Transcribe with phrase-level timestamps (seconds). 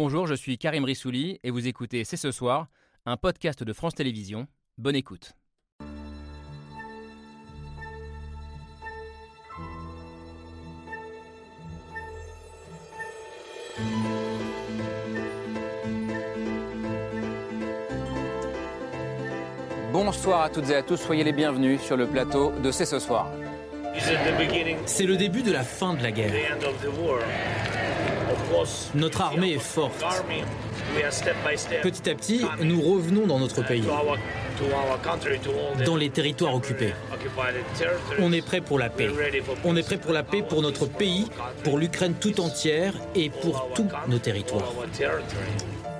[0.00, 2.68] Bonjour, je suis Karim Rissouli et vous écoutez C'est ce soir,
[3.04, 4.46] un podcast de France Télévisions.
[4.76, 5.32] Bonne écoute.
[19.92, 23.00] Bonsoir à toutes et à tous, soyez les bienvenus sur le plateau de C'est ce
[23.00, 23.32] soir.
[24.86, 26.32] C'est le début de la fin de la guerre.
[28.94, 30.04] Notre armée est forte.
[31.82, 33.84] Petit à petit, nous revenons dans notre pays,
[35.84, 36.94] dans les territoires occupés.
[38.20, 39.08] On est prêt pour la paix.
[39.64, 41.26] On est prêt pour la paix pour notre pays,
[41.64, 44.72] pour l'Ukraine tout entière et pour tous nos territoires.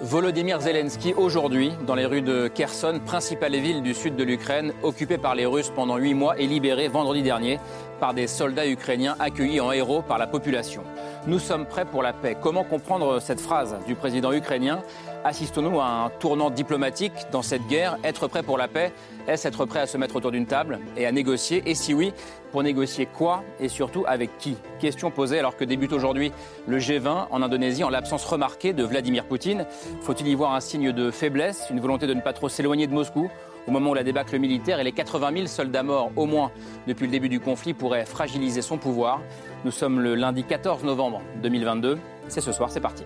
[0.01, 5.19] Volodymyr Zelensky aujourd'hui dans les rues de Kherson, principale ville du sud de l'Ukraine, occupée
[5.19, 7.59] par les Russes pendant huit mois et libérée vendredi dernier
[7.99, 10.85] par des soldats ukrainiens accueillis en héros par la population.
[11.27, 12.37] Nous sommes prêts pour la paix.
[12.41, 14.83] Comment comprendre cette phrase du président ukrainien
[15.25, 18.93] Assistons-nous à un tournant diplomatique dans cette guerre Être prêt pour la paix
[19.27, 22.13] Est-ce être prêt à se mettre autour d'une table et à négocier Et si oui,
[22.53, 26.33] pour négocier quoi et surtout avec qui Question posée alors que débute aujourd'hui
[26.67, 29.67] le G20 en Indonésie en l'absence remarquée de Vladimir Poutine.
[30.01, 32.95] Faut-il y voir un signe de faiblesse, une volonté de ne pas trop s'éloigner de
[32.95, 33.29] Moscou
[33.67, 36.51] au moment où la débâcle militaire et les 80 000 soldats morts au moins
[36.87, 39.21] depuis le début du conflit pourraient fragiliser son pouvoir?
[39.65, 41.99] Nous sommes le lundi 14 novembre 2022.
[42.29, 43.03] C'est ce soir, c'est parti.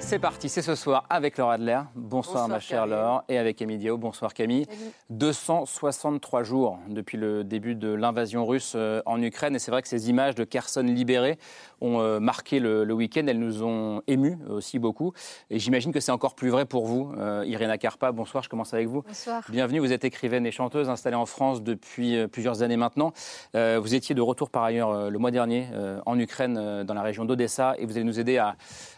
[0.00, 1.80] C'est parti, c'est ce soir avec Laura Adler.
[1.94, 3.22] Bonsoir, ma chère Laure.
[3.28, 3.98] Et avec Camille Diao.
[3.98, 4.66] Bonsoir Camille.
[5.10, 9.54] 263 jours depuis le début de l'invasion russe euh, en Ukraine.
[9.54, 11.38] Et c'est vrai que ces images de Kherson libérées
[11.80, 13.24] ont euh, marqué le, week-end.
[13.26, 15.12] Elles nous ont émus aussi beaucoup.
[15.50, 17.12] Et j'imagine que c'est encore plus vrai pour vous.
[17.18, 19.02] Euh, Irina Karpa, bonsoir, je commence avec vous.
[19.02, 19.42] Bonsoir.
[19.48, 23.12] Bienvenue, vous êtes écrivaine et chanteuse installée en France depuis plusieurs années maintenant.
[23.54, 25.66] vous étiez de retour par ailleurs le mois dernier
[26.06, 27.74] en Ukraine, dans la région d'Odessa.
[27.78, 28.56] Et vous allez nous aider à,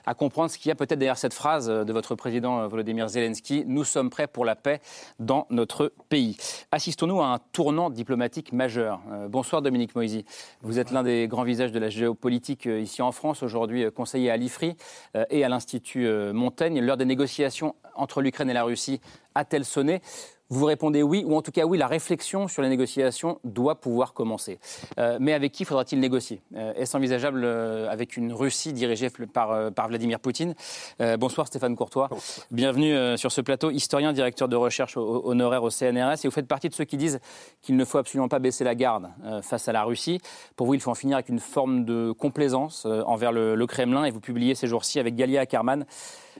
[0.08, 3.08] à comprendre ce qu'il y a peut-être derrière cette phrase de votre président euh, Volodymyr
[3.08, 4.80] Zelensky Nous sommes prêts pour la paix
[5.18, 6.36] dans notre pays.
[6.72, 9.00] Assistons-nous à un tournant diplomatique majeur.
[9.12, 10.24] Euh, bonsoir Dominique Moisy.
[10.62, 14.30] Vous êtes l'un des grands visages de la géopolitique euh, ici en France, aujourd'hui conseiller
[14.30, 14.76] à l'IFRI
[15.30, 16.80] et à l'Institut Montaigne.
[16.80, 19.00] L'heure des négociations entre l'Ukraine et la Russie
[19.34, 20.00] a-t-elle sonné?
[20.50, 24.14] Vous répondez oui, ou en tout cas oui, la réflexion sur les négociations doit pouvoir
[24.14, 24.58] commencer.
[24.98, 26.40] Euh, mais avec qui faudra-t-il négocier?
[26.56, 30.54] Euh, Est-ce envisageable euh, avec une Russie dirigée par, par Vladimir Poutine?
[31.18, 32.08] Bonsoir Stéphane Courtois.
[32.50, 36.24] Bienvenue sur ce plateau, historien, directeur de recherche honoraire au CNRS.
[36.24, 37.20] Et vous faites partie de ceux qui disent
[37.62, 39.08] qu'il ne faut absolument pas baisser la garde
[39.42, 40.20] face à la Russie.
[40.56, 44.04] Pour vous, il faut en finir avec une forme de complaisance envers le, le Kremlin.
[44.04, 45.86] Et vous publiez ces jours-ci avec Galia Ackerman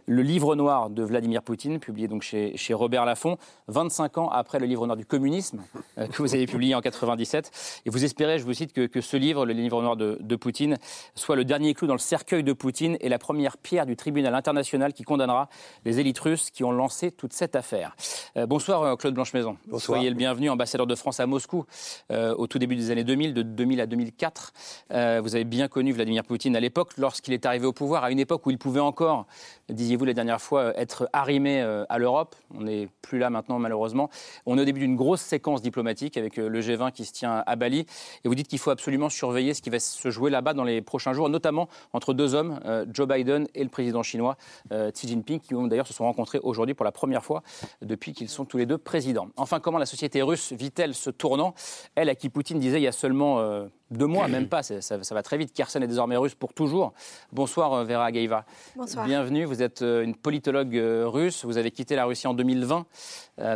[0.08, 3.36] le livre noir de Vladimir Poutine, publié donc chez, chez Robert Laffont,
[3.68, 5.62] 25 ans après le livre noir du communisme
[5.98, 7.82] euh, que vous avez publié en 97.
[7.84, 10.36] Et vous espérez, je vous cite, que, que ce livre, le livre noir de, de,
[10.36, 10.78] Poutine,
[11.14, 14.34] soit le dernier clou dans le cercueil de Poutine et la première pierre du tribunal
[14.34, 15.50] international qui condamnera
[15.84, 17.94] les élites russes qui ont lancé toute cette affaire.
[18.38, 19.58] Euh, bonsoir euh, Claude Blanchemaison.
[19.66, 19.98] Bonsoir.
[19.98, 21.66] Soyez le bienvenu, ambassadeur de France à Moscou
[22.10, 24.52] au tout début des années 2000, de 2000 à 2004.
[24.90, 28.18] vous avez bien connu Vladimir Poutine à l'époque, lorsqu'il est arrivé au pouvoir, à une
[28.18, 29.26] époque où il pouvait encore,
[29.68, 32.36] disiez vous la dernière fois, euh, être arrimé euh, à l'Europe.
[32.54, 34.08] On n'est plus là maintenant, malheureusement.
[34.46, 37.42] On est au début d'une grosse séquence diplomatique avec euh, le G20 qui se tient
[37.46, 37.84] à Bali.
[38.24, 40.80] Et vous dites qu'il faut absolument surveiller ce qui va se jouer là-bas dans les
[40.80, 42.60] prochains jours, notamment entre deux hommes,
[42.92, 44.36] Joe Biden et le président chinois
[44.70, 47.42] Xi Jinping, qui d'ailleurs se sont rencontrés aujourd'hui pour la première fois
[47.82, 49.28] depuis qu'ils sont tous les deux présidents.
[49.36, 51.54] Enfin, comment la société russe vit-elle ce tournant?
[51.94, 55.14] Elle, à qui Poutine disait il y a seulement deux mois, même pas, ça, ça,
[55.14, 55.52] va très vite.
[55.52, 56.92] Kherson est désormais russe pour toujours.
[57.32, 58.44] Bonsoir euh, Vera Gaïva.
[58.76, 59.06] Bonsoir.
[59.06, 61.44] Bienvenue, vous êtes euh, une politologue euh, russe.
[61.44, 62.86] Vous avez quitté la Russie en 2020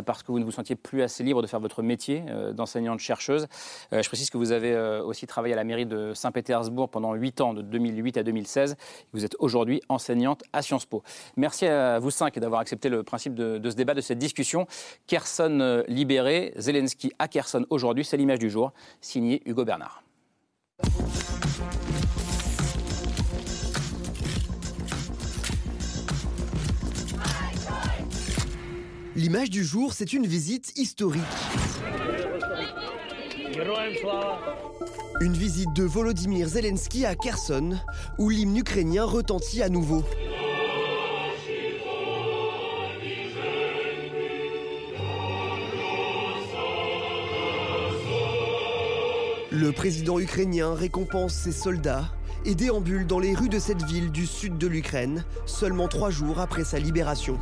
[0.05, 2.23] parce que vous ne vous sentiez plus assez libre de faire votre métier
[2.53, 3.47] d'enseignante-chercheuse.
[3.91, 7.53] Je précise que vous avez aussi travaillé à la mairie de Saint-Pétersbourg pendant huit ans,
[7.53, 8.77] de 2008 à 2016.
[9.11, 11.03] Vous êtes aujourd'hui enseignante à Sciences Po.
[11.35, 14.67] Merci à vous cinq d'avoir accepté le principe de, de, ce débat, de cette discussion.
[15.05, 20.01] Kherson libéré, Zelensky à Kherson aujourd'hui, c'est l'image du jour, signé Hugo Bernard.
[29.15, 31.21] L'image du jour, c'est une visite historique.
[35.21, 37.77] Une visite de Volodymyr Zelensky à Kherson,
[38.17, 40.03] où l'hymne ukrainien retentit à nouveau.
[49.51, 52.09] Le président ukrainien récompense ses soldats
[52.45, 56.39] et déambule dans les rues de cette ville du sud de l'Ukraine, seulement trois jours
[56.39, 57.37] après sa libération.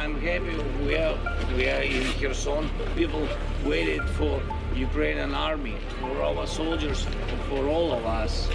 [0.00, 1.16] I'm happy we are,
[1.56, 2.68] we are in Kherson.
[2.96, 3.26] People
[3.64, 4.40] waited for
[4.74, 7.06] Ukrainian army, for our soldiers,
[7.48, 8.48] for all of us.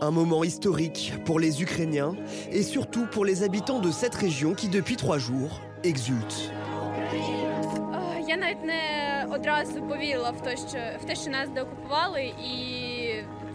[0.00, 2.14] Un moment historique pour les Ukrainiens
[2.52, 6.52] et surtout pour les habitants de cette région qui depuis trois jours exultent.
[8.28, 12.58] Я навіть не одразу повірила в те, що в те, що нас деокупували, і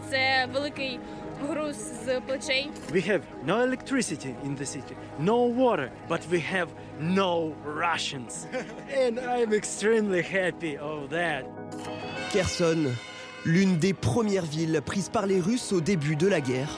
[0.09, 0.99] це великий
[1.41, 1.75] груз
[2.05, 2.69] з плечей.
[2.91, 6.67] We have no electricity in the city, no water, but we have
[6.99, 8.47] no Russians.
[9.05, 11.43] and I'm extremely happy of that.
[12.31, 12.91] Kherson,
[13.45, 16.71] l'une des premières villes prises par les Russes au début de la guerre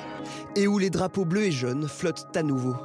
[0.55, 2.75] et où les drapeaux bleus et jaunes flottent à nouveau.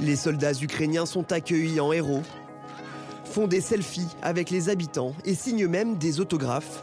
[0.00, 2.22] Les soldats ukrainiens sont accueillis en héros,
[3.24, 6.82] font des selfies avec les habitants et signent même des autographes.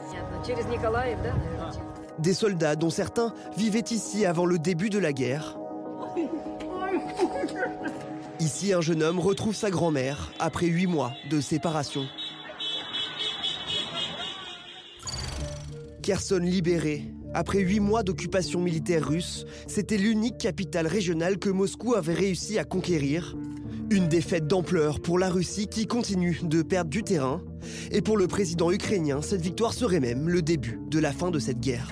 [2.19, 5.59] des soldats dont certains vivaient ici avant le début de la guerre.
[8.41, 12.07] Ici, un jeune homme retrouve sa grand-mère après huit mois de séparation.
[16.03, 17.13] Kherson libéré.
[17.35, 22.65] Après huit mois d'occupation militaire russe, c'était l'unique capitale régionale que Moscou avait réussi à
[22.65, 23.37] conquérir.
[23.89, 27.41] Une défaite d'ampleur pour la Russie qui continue de perdre du terrain.
[27.93, 31.39] Et pour le président ukrainien, cette victoire serait même le début de la fin de
[31.39, 31.89] cette guerre.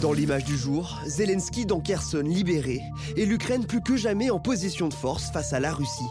[0.00, 2.80] Dans l'image du jour, Zelensky dans Kherson libéré
[3.16, 6.08] et l'Ukraine plus que jamais en position de force face à la Russie.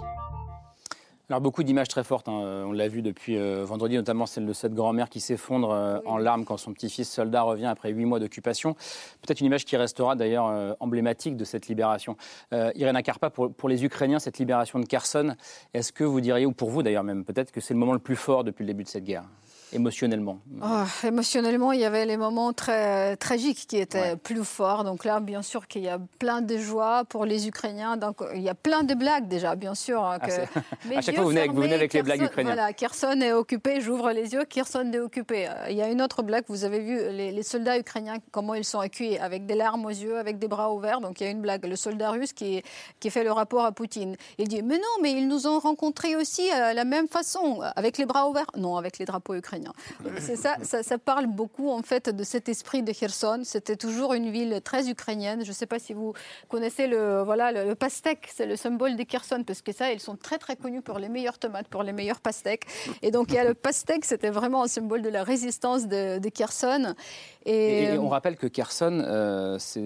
[1.29, 2.63] Alors beaucoup d'images très fortes, hein.
[2.65, 6.17] on l'a vu depuis euh, vendredi, notamment celle de cette grand-mère qui s'effondre euh, en
[6.17, 8.73] larmes quand son petit-fils soldat revient après huit mois d'occupation.
[9.21, 12.17] Peut-être une image qui restera d'ailleurs euh, emblématique de cette libération.
[12.51, 15.35] Irena Karpa, pour, pour, les Ukrainiens, cette libération de Kherson,
[15.75, 17.99] est-ce que vous diriez, ou pour vous d'ailleurs même, peut-être que c'est le moment le
[17.99, 19.25] plus fort depuis le début de cette guerre?
[19.73, 24.83] Émotionnellement oh, Émotionnellement, il y avait les moments très tragiques qui étaient plus forts.
[24.83, 27.97] Donc là, bien sûr qu'il y a plein de joie pour les Ukrainiens.
[27.97, 30.03] Donc il y a plein de blagues déjà, bien sûr.
[30.03, 30.25] Hein, ah,
[30.95, 32.55] à chaque fois, vous venez, avec, vous venez avec les blagues ukrainiennes.
[32.55, 35.49] Voilà, Kherson est occupé, j'ouvre les yeux, Kherson est occupé.
[35.69, 38.79] Il y a une autre blague, vous avez vu les, soldats ukrainiens, comment ils sont
[38.79, 41.01] accueillis, avec des larmes aux yeux, avec des bras ouverts.
[41.01, 42.61] Donc il y a une blague, le soldat russe qui,
[42.99, 44.15] qui fait le rapport à Poutine.
[44.37, 47.97] Il dit, mais non, mais ils nous ont rencontrés aussi à la même façon, avec
[47.97, 48.47] les bras ouverts.
[48.57, 49.58] Non, avec les drapeaux ukrainiens.
[50.19, 53.41] C'est ça, ça, parle beaucoup en fait de cet esprit de Kherson.
[53.43, 55.43] C'était toujours une ville très ukrainienne.
[55.43, 56.13] Je ne sais pas si vous
[56.47, 60.15] connaissez le voilà le, pastek, c'est le symbole de Kherson parce que ça, ils sont
[60.15, 62.65] très très connus pour les meilleures tomates, pour les meilleurs pastèques.
[63.01, 66.19] Et donc il y a le pastek, c'était vraiment un symbole de la résistance de,
[66.19, 66.95] de Kherson.
[67.45, 69.83] Et, on rappelle que Kherson, euh, c'est,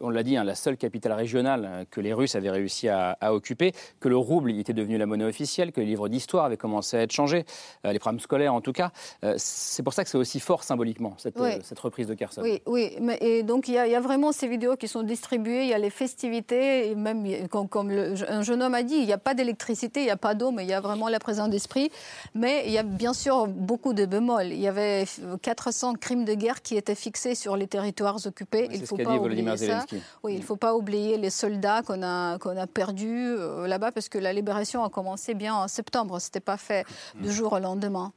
[0.00, 3.72] on l'a dit, hein, la seule capitale régionale que les Russes avaient réussi à, occuper,
[4.00, 7.02] que le rouble était devenu la monnaie officielle, que les livres d'histoire avaient commencé à
[7.02, 7.44] être changés,
[7.84, 8.90] euh, les programmes scolaires en tout cas.
[9.22, 12.42] Euh, c'est pour ça que c'est aussi fort symboliquement, cette, cette, reprise de Kherson.
[12.42, 12.96] Oui, oui.
[13.00, 15.78] Mais, et donc il y, a vraiment ces vidéos qui sont distribuées, il y a
[15.78, 19.34] les festivités, et même comme, comme un jeune homme a dit, il n'y a pas
[19.34, 21.90] d'électricité, il n'y a pas d'eau, mais il y a vraiment la présence d'esprit.
[22.34, 24.52] Mais il y a bien sûr beaucoup de bémols.
[24.52, 25.04] Il y avait
[25.42, 28.68] 400 crimes de guerre qui étaient fixé sur les territoires occupés.
[28.72, 29.84] il ne faut pas oublier ça.
[30.22, 34.08] Oui, il faut pas oublier les soldats qu'on a, qu'on a perdus euh, là-bas parce
[34.08, 36.20] que la libération a commencé bien en septembre.
[36.20, 36.84] Ce n'était pas fait
[37.20, 38.12] du jour au lendemain.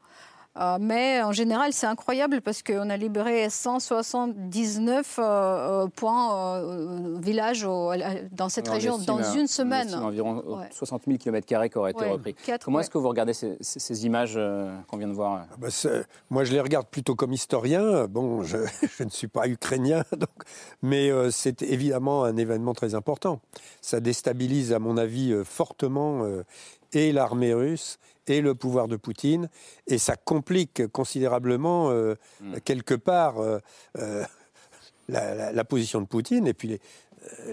[0.60, 6.64] Euh, mais en général, c'est incroyable parce qu'on a libéré 179 euh, euh, points,
[7.20, 7.64] villages
[8.32, 9.94] dans cette région dans une semaine.
[9.94, 12.36] environ 60 000 km qui auraient été repris.
[12.64, 14.40] Comment est-ce que vous regardez ces, images
[14.88, 15.68] qu'on vient de voir ah bah,
[16.30, 18.06] Moi, je les regarde plutôt comme historien.
[18.08, 18.58] Bon, je,
[18.98, 20.30] je ne suis pas ukrainien, donc,
[20.82, 23.40] mais c'est évidemment un événement très important.
[23.82, 26.26] Ça déstabilise, à mon avis, fortement
[26.98, 29.50] et l'armée russe et le pouvoir de Poutine,
[29.88, 32.60] et ça complique considérablement, euh, hmm.
[32.64, 33.60] quelque part, euh,
[33.98, 34.26] euh,
[35.08, 36.80] la, position de Poutine et puis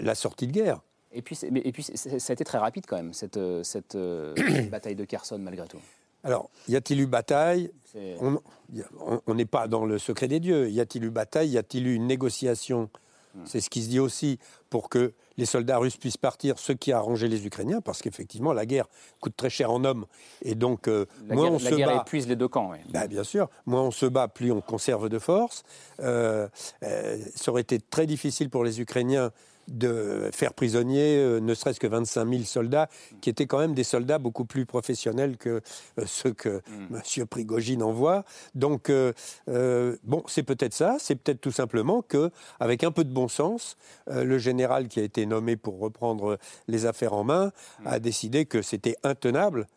[0.01, 0.81] la sortie de guerre.
[1.13, 3.97] Et puis, et puis ça a été très rapide quand même, cette, cette
[4.69, 5.79] bataille de Kherson, malgré tout.
[6.25, 7.71] Alors, y a-t-il eu bataille?
[8.19, 10.69] On n'est pas dans le secret des dieux.
[10.69, 11.49] Y a-t-il eu bataille?
[11.51, 12.89] Y a-t-il eu une négociation?
[13.33, 13.43] Hmm.
[13.45, 16.91] C'est ce qui se dit aussi pour que les soldats russes puissent partir, ce qui
[16.91, 18.87] a arrangé les Ukrainiens, parce qu'effectivement, la guerre
[19.19, 20.05] coûte très cher en hommes.
[20.41, 22.01] Et donc, euh, moins on se bat.
[22.01, 22.71] épuise les deux camps.
[22.89, 23.49] Bah, bien sûr.
[23.65, 25.63] Moins on se bat, plus on conserve de force.
[25.99, 26.47] Euh,
[26.83, 29.31] euh, ça aurait été très difficile pour les Ukrainiens
[29.67, 32.89] de faire prisonnier euh, ne serait-ce que 25 000 soldats,
[33.21, 35.61] qui étaient quand même des soldats beaucoup plus professionnels que
[35.99, 36.95] euh, ceux que mm.
[37.17, 37.25] M.
[37.27, 38.23] Prigogine envoie.
[38.53, 39.13] Donc, euh,
[40.03, 43.77] bon, c'est peut-être ça, c'est peut-être tout simplement que, avec un peu de bon sens,
[44.07, 47.87] le général qui a été nommé pour reprendre les affaires en main mm.
[47.87, 49.67] a décidé que c'était intenable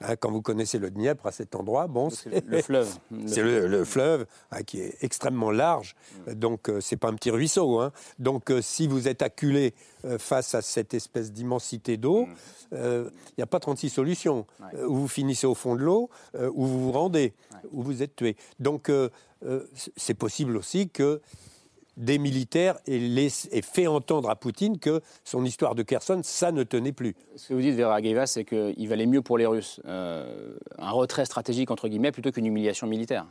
[0.00, 2.88] Hein, quand vous connaissez le Dniepr à cet endroit, bon, c'est le fleuve.
[3.26, 5.94] C'est le, fleuve hein, qui est extrêmement large,
[6.34, 7.80] donc euh, c'est pas un petit ruisseau.
[7.80, 7.92] Hein.
[8.18, 12.28] Donc euh, si vous êtes acculé euh, face à cette espèce d'immensité d'eau,
[12.72, 14.46] il n'y a pas 36 solutions.
[14.86, 17.32] ou vous finissez au fond de l'eau, ou vous vous rendez,
[17.72, 18.36] ou vous êtes tué.
[18.60, 18.90] Donc
[19.96, 21.20] c'est possible aussi que
[21.98, 23.28] des militaires et,
[23.62, 27.14] fait entendre à Poutine que son histoire de Kherson, ça ne tenait plus.
[27.36, 30.92] Ce que vous dites, Vera Geva, c'est qu'il valait mieux pour les Russes euh, un
[30.92, 33.26] retrait stratégique, entre guillemets, plutôt qu'une humiliation militaire.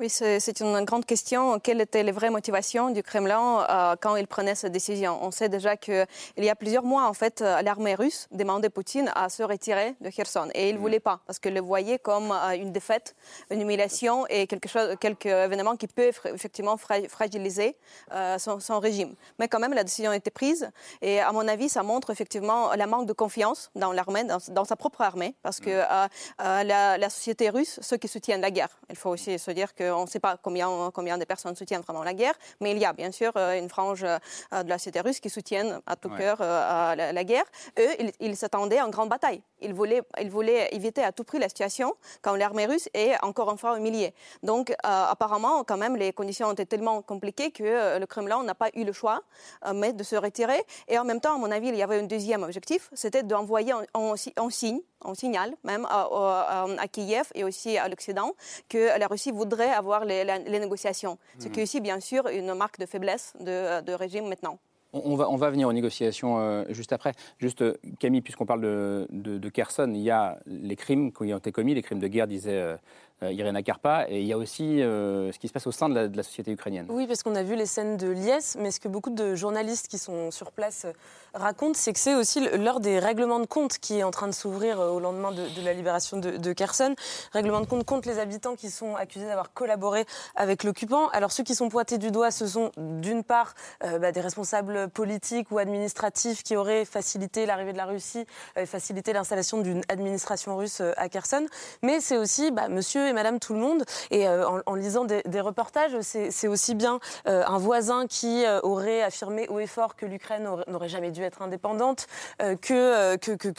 [0.00, 1.58] Oui, c'est une grande question.
[1.60, 5.18] Quelles étaient les vraies motivations du Kremlin euh, quand il prenait cette décision?
[5.22, 6.06] On sait déjà qu'il
[6.38, 10.10] y a plusieurs mois, en fait, euh, l'armée russe demandait Poutine à se retirer de
[10.10, 10.48] Kherson.
[10.54, 10.82] Et il ne mm.
[10.82, 13.14] voulait pas, parce qu'il le voyait comme une défaite,
[13.50, 17.76] une humiliation et quelque chose, quelques événements qui peuvent effectivement fragiliser
[18.12, 19.14] euh, son, régime.
[19.38, 20.70] Mais quand même, la décision a été prise.
[21.02, 24.76] Et à mon avis, ça montre effectivement la manque de confiance dans l'armée, dans, sa
[24.76, 25.86] propre armée, parce que mm.
[25.90, 26.08] euh,
[26.42, 30.02] euh, la, société russe, ceux qui soutiennent la guerre, il faut aussi se dire qu'on
[30.02, 32.92] ne sait pas combien, combien de personnes soutiennent vraiment la guerre, mais il y a
[32.92, 37.44] bien sûr une frange de la société russe qui soutiennent à tout cœur la, guerre.
[37.78, 37.88] Eux,
[38.20, 39.42] ils s'attendaient à une grande bataille.
[39.60, 43.50] Ils voulaient, ils voulaient éviter à tout prix la situation quand l'armée russe est encore
[43.50, 44.14] une fois humiliée.
[44.42, 48.84] Donc, apparemment, quand même, les conditions été tellement compliquées que le Kremlin n'a pas eu
[48.84, 49.22] le choix,
[49.66, 50.62] euh, mais de se retirer.
[50.88, 53.72] Et en même temps, à mon avis, il y avait un deuxième objectif, c'était d'envoyer
[53.94, 54.16] en,
[54.50, 58.32] signe, en signal même à, Kiev et aussi à l'Occident
[58.68, 61.18] que la Russie voudrait avoir les, négociations.
[61.38, 64.58] Ce qui est aussi, bien sûr, une marque de faiblesse de, de régime maintenant.
[64.92, 67.12] On va, on va, venir aux négociations euh, juste après.
[67.38, 67.62] Juste,
[68.00, 71.74] Camille, puisqu'on parle de, de, Kherson, il y a les crimes qui ont été commis,
[71.74, 72.76] les crimes de guerre, disait euh, euh,
[73.22, 76.10] Irena Karpa, et il y a aussi euh, ce qui se passe au sein de
[76.16, 76.86] la, société ukrainienne.
[76.88, 79.88] Oui, parce qu'on a vu les scènes de liesse, mais ce que beaucoup de journalistes
[79.88, 80.92] qui sont sur place euh,
[81.34, 84.32] racontent, c'est que c'est aussi l'heure des règlements de compte qui est en train de
[84.32, 86.94] s'ouvrir au lendemain de, la libération de, Kherson.
[87.32, 91.08] Règlements de compte contre les habitants qui sont accusés d'avoir collaboré avec l'occupant.
[91.10, 95.50] Alors ceux qui sont pointés du doigt, ce sont d'une part bah, des responsables politiques
[95.50, 98.24] ou administratifs qui auraient facilité l'arrivée de la Russie,
[98.66, 101.46] facilité l'installation d'une administration russe à Kherson,
[101.82, 103.84] mais c'est aussi bah, monsieur Madame tout le monde.
[104.10, 109.02] Et euh, en, lisant des, reportages, c'est aussi bien euh, un voisin qui euh, aurait
[109.02, 112.06] affirmé haut et fort que l'Ukraine n'aurait jamais dû être indépendante,
[112.38, 113.16] que,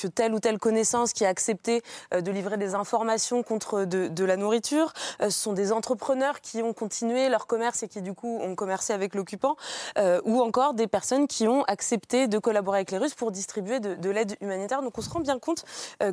[0.08, 1.82] telle ou telle connaissance qui a accepté
[2.12, 4.94] de livrer des informations contre de, la nourriture.
[5.20, 8.94] ce sont des entrepreneurs qui ont continué leur commerce et qui du coup ont commercé
[8.94, 9.56] avec l'occupant,
[10.24, 13.96] ou encore des personnes qui ont accepté de collaborer avec les Russes pour distribuer de,
[13.96, 14.82] de l'aide humanitaire.
[14.82, 15.66] Donc on se rend bien compte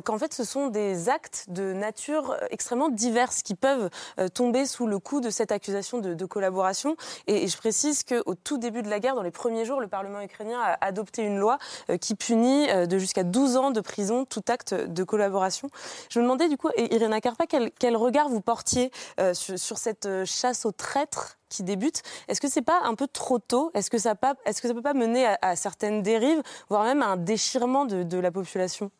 [0.03, 4.87] qu'en fait ce sont des actes de nature extrêmement diverses qui peuvent euh, tomber sous
[4.87, 6.95] le coup de cette accusation de, collaboration.
[7.27, 10.21] Et, je précise qu'au tout début de la guerre, dans les premiers jours, le Parlement
[10.21, 11.57] ukrainien a adopté une loi
[11.89, 15.69] euh, qui punit euh, de jusqu'à 12 ans de prison tout acte de collaboration.
[16.09, 18.91] Je me demandais du coup, Irina Karpa, quel, regard vous portiez
[19.33, 22.01] sur, cette chasse aux traîtres qui débute?
[22.27, 23.71] Est-ce que c'est pas un peu trop tôt?
[23.73, 27.85] Est-ce que ça ça peut pas mener à, certaines dérives, voire même à un déchirement
[27.85, 28.91] de la population?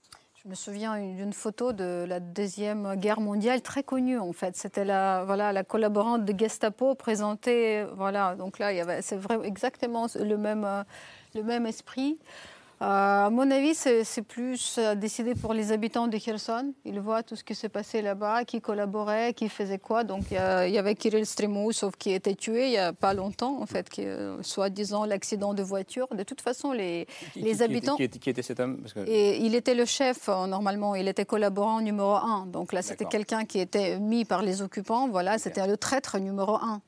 [0.44, 4.56] Je me souviens d'une photo de la Deuxième Guerre mondiale, très connue en fait.
[4.56, 7.86] C'était la, voilà, la collaborante de Gestapo présentée.
[7.98, 10.84] Voilà, donc là, c'est exactement le même, euh,
[11.36, 12.18] le même esprit.
[12.82, 16.74] Euh, à mon avis, c'est plus euh, décidé pour les habitants de Kherson.
[16.86, 20.06] Ils voient tout ce qui s'est passé là-bas, qui collaborait, qui faisait quoi.
[20.06, 23.66] Donc il y, avait Kirill Stremousov qui était tué il n'y a pas longtemps, en
[23.66, 26.08] fait, qui, euh, soi-disant l'accident de voiture.
[26.16, 27.06] De toute façon, les,
[27.36, 27.98] les habitants.
[27.98, 30.96] Qui, qui, était cet homme Et il était le chef, normalement.
[30.96, 32.46] Il était collaborant numéro un.
[32.46, 35.10] Donc là, c'était quelqu'un qui était mis par les occupants.
[35.10, 36.82] Voilà, c'était le traître numéro un.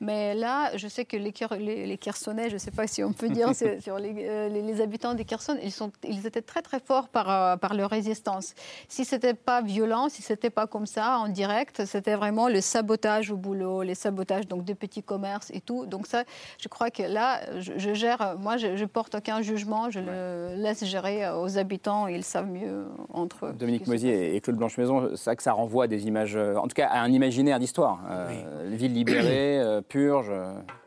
[0.00, 3.12] Mais là, je sais que les, les, les Kersonnais, je ne sais pas si on
[3.12, 7.08] peut dire sur les, les, habitants des Kherson, ils, sont, ils étaient très très forts
[7.08, 8.54] par, euh, par leur résistance.
[8.88, 12.48] Si ce n'était pas violent, si ce n'était pas comme ça, en direct, c'était vraiment
[12.48, 15.86] le sabotage au boulot, les sabotages donc, des petits commerces et tout.
[15.86, 16.24] Donc ça,
[16.58, 20.84] je crois que là, je, gère, moi, je, ne porte aucun jugement, je le laisse
[20.84, 23.52] gérer aux habitants, ils savent mieux entre eux.
[23.52, 26.68] Dominique Mosier et Claude Blanche-Maison, c'est ça que ça renvoie à des images, euh, en
[26.68, 28.00] tout cas à un imaginaire d'histoire.
[28.10, 29.55] Euh, Ville libérée,
[29.88, 30.30] purge.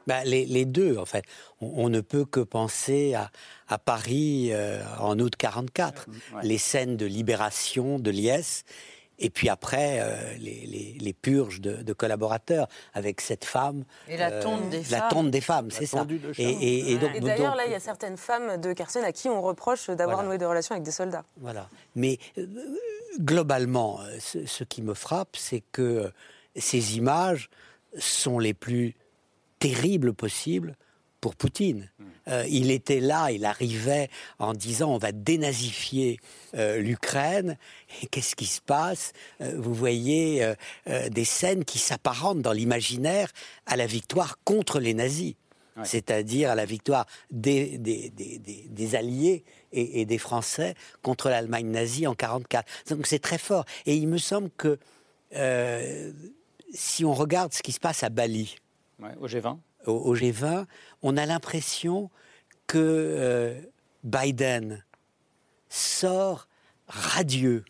[0.10, 1.24] Bah, les, deux, en fait.
[1.62, 3.14] On, ne peut que penser
[3.68, 6.08] à, Paris euh, en août 44,
[6.42, 8.64] les scènes de libération de Liesse,
[9.20, 13.84] et puis après euh, les, purges de, collaborateurs avec cette femme.
[14.08, 15.00] Et la euh, tonte des femmes.
[15.00, 16.08] La tonte des femmes, c'est ça.
[16.40, 20.24] Et, d'ailleurs, là, il y a certaines femmes de Kherson à qui on reproche d'avoir
[20.24, 21.24] noué des relations avec des soldats.
[21.38, 21.70] Voilà.
[21.96, 22.18] Mais
[23.20, 26.12] globalement, ce, qui me frappe, c'est que
[26.56, 27.52] ces images
[27.98, 28.96] sont les plus
[29.60, 30.76] terribles possibles
[31.22, 31.90] pour Poutine.
[32.00, 32.04] Hmm.
[32.30, 36.20] Euh, il était là, il arrivait en disant on va dénazifier
[36.56, 37.58] euh, l'Ukraine.
[38.02, 39.14] Et qu'est-ce qui se passe?
[39.42, 40.54] Euh, Vous voyez
[41.10, 43.30] des scènes qui s'apparentent dans l'imaginaire
[43.66, 45.36] à la victoire contre les nazis.
[45.86, 52.68] C'est-à-dire à la victoire des, des, Alliés et, des Français contre l'Allemagne nazie en 1944.
[52.90, 53.64] Donc c'est très fort.
[53.86, 54.78] Et il me semble que
[56.74, 58.58] si on regarde ce qui se passe à Bali,
[59.20, 60.66] au G20, au, G20,
[61.02, 62.10] on a l'impression
[62.68, 63.60] que euh,
[64.04, 64.84] Biden
[65.70, 66.48] sort
[66.88, 67.64] radieux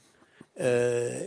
[0.59, 1.23] euh,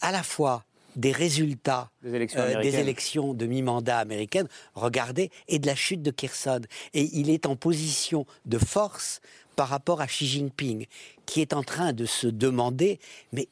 [0.00, 5.58] à la fois des résultats des élections, euh, des élections de mi-mandat américaines, regardez, et
[5.58, 6.62] de la chute de Kherson.
[6.94, 9.20] Et il est en position de force
[9.56, 10.86] par rapport à Xi Jinping,
[11.26, 12.98] qui est en train de se demander,
[13.32, 13.48] mais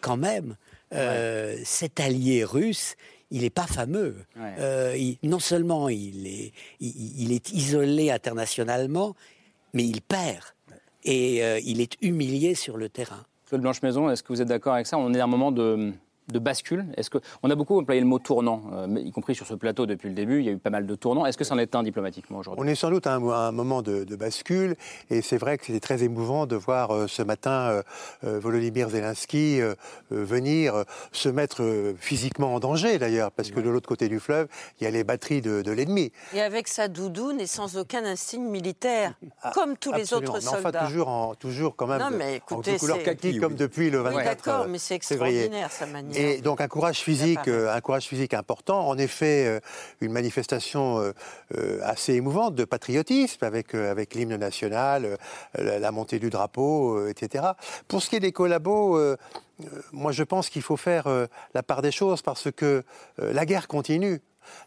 [0.00, 0.56] quand même,
[0.92, 2.96] cet allié russe,
[3.30, 4.16] il n'est pas fameux.
[4.38, 9.14] Euh, non seulement il est, il, est, isolé internationalement,
[9.74, 10.44] mais il perd.
[11.04, 13.24] Et euh, il est humilié sur le terrain.
[13.46, 14.98] Claude Blanche-Maison, est-ce que vous êtes d'accord avec ça?
[14.98, 15.92] On est à un moment de,
[16.28, 19.46] de bascule Est-ce que on a beaucoup employé le mot tournant, euh, y compris sur
[19.46, 21.26] ce plateau depuis le début, il y a eu pas mal de tournants.
[21.26, 22.64] Est-ce que c'en est un diplomatiquement aujourd'hui?
[22.64, 24.76] On est sans doute à un, moment de, bascule,
[25.10, 27.82] et c'est vrai que c'était très émouvant de voir euh, ce matin
[28.24, 29.60] euh, Volodymyr Zelensky
[30.10, 34.48] venir se mettre physiquement en danger d'ailleurs, parce que de l'autre côté du fleuve,
[34.80, 36.12] il y a les batteries de, l'ennemi.
[36.32, 40.60] Et avec sa doudoune et sans aucun insigne militaire, ah, comme tous les autres soldats.
[40.62, 43.90] Mais enfin, toujours, en, toujours quand même non, mais écoutez, en couleur kaki, comme depuis
[43.90, 46.15] le 24 oui, d'accord, mais c'est extraordinaire sa manière.
[46.16, 48.88] Et donc un courage physique, euh, un courage physique important.
[48.88, 49.60] En effet, euh,
[50.00, 51.12] une manifestation
[51.54, 55.18] euh, assez émouvante de patriotisme avec avec l'hymne national,
[55.58, 57.44] la, montée du drapeau, etc.
[57.86, 58.98] Pour ce qui est des collabos.
[59.92, 61.06] moi, je pense qu'il faut faire
[61.54, 62.82] la part des choses parce que
[63.18, 64.20] la guerre continue.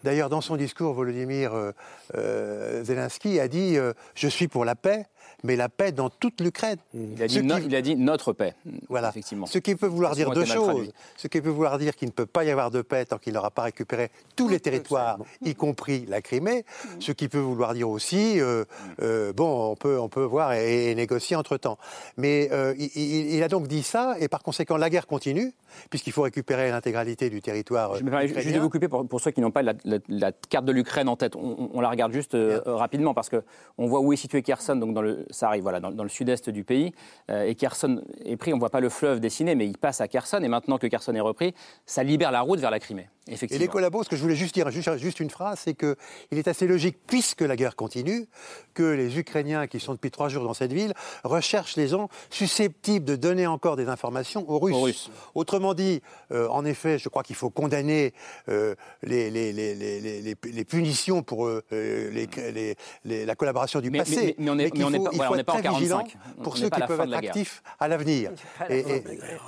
[0.03, 1.74] D'ailleurs, dans son discours, Volodymyr
[2.13, 3.77] Zelensky a dit
[4.15, 5.06] Je suis pour la paix,
[5.44, 6.78] mais la paix dans toute l'Ukraine.
[6.94, 8.56] Il, il, a dit notre paix.
[8.90, 9.10] Voilà.
[9.10, 9.46] Effectivement.
[9.46, 10.92] Ce qui peut vouloir dire deux choses.
[11.18, 13.34] Ce qui peut vouloir dire qu'il ne peut pas y avoir de paix tant qu'il
[13.34, 16.66] n'aura pas récupéré tous les territoires, y compris la Crimée.
[17.00, 18.66] Ce qui peut vouloir dire aussi, euh,
[19.02, 21.77] euh, bon, on peut, on peut voir et, négocier entre temps.
[22.18, 25.53] Mais euh, il, a donc dit ça, et par conséquent, la guerre continue,
[25.90, 27.96] puisqu'il faut récupérer l'intégralité du territoire.
[27.96, 31.10] Je vais juste vous couper pour, pour, ceux qui n'ont pas la, carte de l'Ukraine
[31.10, 31.36] en tête.
[31.36, 33.44] On, la regarde juste rapidement parce que
[33.77, 36.50] on voit où est situé Kherson, donc dans le ça arrive voilà, dans, le sud-est
[36.50, 36.93] du pays.
[37.29, 40.01] Euh, et Kherson est pris, on ne voit pas le fleuve dessiné, mais il passe
[40.01, 40.41] à Kherson.
[40.43, 41.53] Et maintenant que Kherson est repris,
[41.85, 43.09] ça libère la route vers la Crimée.
[43.29, 45.96] Et les collabos, ce que je voulais juste dire, juste, une phrase, c'est qu'il
[46.31, 48.27] est assez logique, puisque la guerre continue,
[48.74, 53.05] que les Ukrainiens qui sont depuis trois jours dans cette ville recherchent les gens susceptibles
[53.05, 55.09] de donner encore des informations aux Russes.
[55.35, 58.13] Autrement dit, euh, en effet, je crois qu'il faut condamner
[58.50, 64.35] euh, les, les, les, punitions pour la collaboration du passé.
[64.37, 66.18] Mais, on n'est pas, en 45.
[66.44, 68.31] pour ceux qui peuvent être actifs à l'avenir.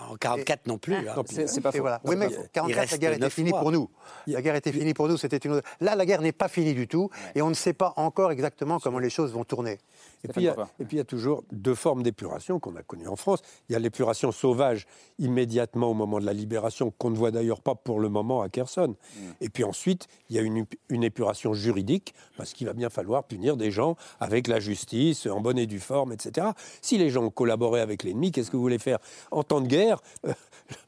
[0.10, 0.96] En 44 non plus.
[0.96, 1.24] Hein.
[1.48, 1.86] C'est pas faux.
[2.04, 3.90] Oui, mais 44, la guerre était finie pour nous.
[4.28, 6.88] La guerre était finie pour nous, c'était une Là, la guerre n'est pas finie du
[6.88, 9.80] tout, et on ne sait pas encore exactement comment les choses vont tourner.
[10.24, 10.50] Et puis,
[10.92, 13.42] il y a toujours deux formes d'épuration qu'on a connues en France.
[13.70, 14.86] Il y a l'épuration sauvage
[15.18, 18.50] immédiatement au moment de la libération, qu'on ne voit d'ailleurs pas pour le moment à
[18.50, 18.96] Kherson.
[19.16, 19.20] Mm.
[19.42, 23.24] Et puis ensuite, il y a une, une épuration juridique, parce qu'il va bien falloir
[23.24, 26.48] punir des gens avec la justice, en bonne et due forme, etc.
[26.82, 29.00] Si les gens ont collaboré avec l'ennemi, qu'est-ce que vous voulez faire?
[29.32, 30.34] En temps de guerre, euh,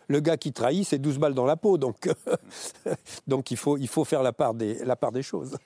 [0.08, 1.78] le gars qui trahit, c'est 12 balles dans la peau.
[1.78, 2.10] Donc,
[3.28, 5.58] donc il, faut, il faut faire la part des, la part des choses.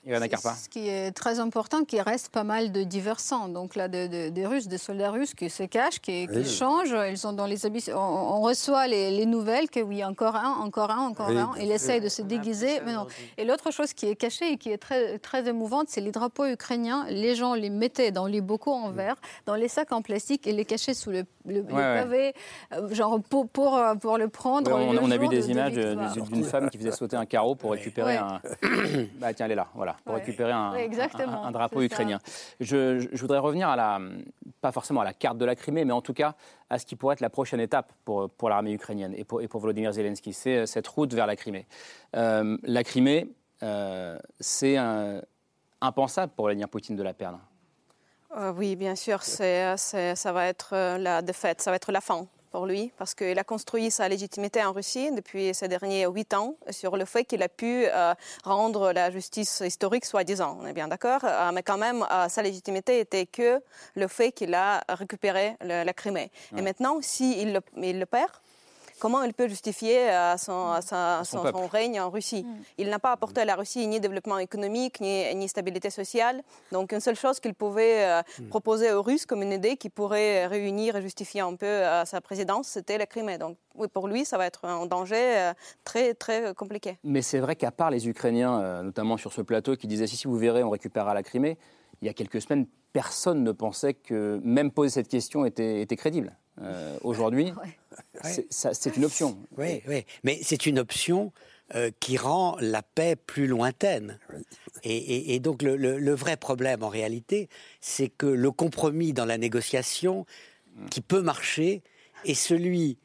[0.54, 3.48] Ce qui est très important, qu'il reste pas mal de diversants.
[3.48, 6.94] Donc là, des Russes, des soldats russes qui se cachent, qui, changent.
[7.08, 7.86] Ils sont dans les habits.
[7.94, 11.52] On, reçoit les, nouvelles que oui, encore un, encore un, encore un.
[11.60, 12.80] Il essaye de se déguiser.
[12.84, 13.06] Mais non.
[13.36, 16.46] Et l'autre chose qui est cachée et qui est très, très émouvante, c'est les drapeaux
[16.46, 17.06] ukrainiens.
[17.08, 20.52] Les gens les mettaient dans les bocaux en verre, dans les sacs en plastique et
[20.52, 21.24] les cachaient sous le,
[21.62, 22.34] pavé,
[22.72, 24.70] euh, genre pour, pour, pour le prendre.
[24.72, 28.40] on, a vu des images d'une femme qui faisait sauter un carreau pour récupérer un.
[29.20, 32.18] bah tiens, elle est là, voilà, pour récupérer un, un, drapeau ukrainien.
[32.60, 34.00] Je, je, voudrais revenir à la,
[34.60, 36.34] pas forcément à la carte de la Crimée, mais en tout cas
[36.70, 39.48] à ce qui pourrait être la prochaine étape pour, pour l'armée ukrainienne et pour, et
[39.48, 41.66] pour Volodymyr Zelensky, c'est euh, cette route vers la Crimée.
[42.16, 43.28] Euh, la Crimée,
[43.62, 44.76] euh, c'est
[45.80, 47.40] impensable pour Vladimir Poutine de la perdre.
[48.56, 52.66] oui, bien sûr, c'est, ça va être la défaite, ça va être la fin pour
[52.66, 56.96] lui, parce qu'il a construit sa légitimité en Russie depuis ces derniers huit ans sur
[56.96, 60.58] le fait qu'il a pu euh, rendre la justice historique, soi-disant.
[60.60, 63.60] On est bien d'accord, euh, mais quand même, euh, sa légitimité était que
[63.94, 66.30] le fait qu'il a récupéré la Crimée.
[66.56, 68.30] Et maintenant, s'il il le perd,
[68.98, 70.08] comment il peut justifier
[70.38, 72.62] son, son, règne en Russie mm.
[72.78, 76.42] Il n'a pas apporté à la Russie ni développement économique, ni, ni stabilité sociale.
[76.72, 78.48] Donc une seule chose qu'il pouvait mm.
[78.48, 82.68] proposer aux Russes comme une idée qui pourrait réunir et justifier un peu sa présidence,
[82.68, 83.38] c'était la Crimée.
[83.38, 85.52] Donc oui, pour lui, ça va être un danger
[85.84, 86.98] très, très compliqué.
[87.04, 90.26] Mais c'est vrai qu'à part les Ukrainiens, notamment sur ce plateau, qui disaient si, si
[90.26, 91.58] vous verrez, on récupérera la Crimée,
[92.02, 96.36] il y a quelques semaines, personne ne pensait que même poser cette question était, crédible.
[96.60, 97.52] Euh, aujourd'hui,
[98.50, 99.38] c'est une option.
[99.56, 100.04] Oui, oui.
[100.24, 101.32] mais c'est une option
[101.74, 104.18] euh, qui rend la paix plus lointaine.
[104.84, 107.50] Et, donc le, vrai problème en réalité,
[107.82, 110.24] c'est que le compromis dans la négociation
[110.90, 111.82] qui peut marcher
[112.24, 112.96] est celui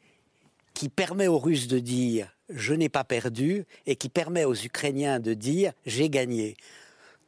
[0.72, 5.20] qui permet aux Russes de dire je n'ai pas perdu et qui permet aux Ukrainiens
[5.20, 6.56] de dire j'ai gagné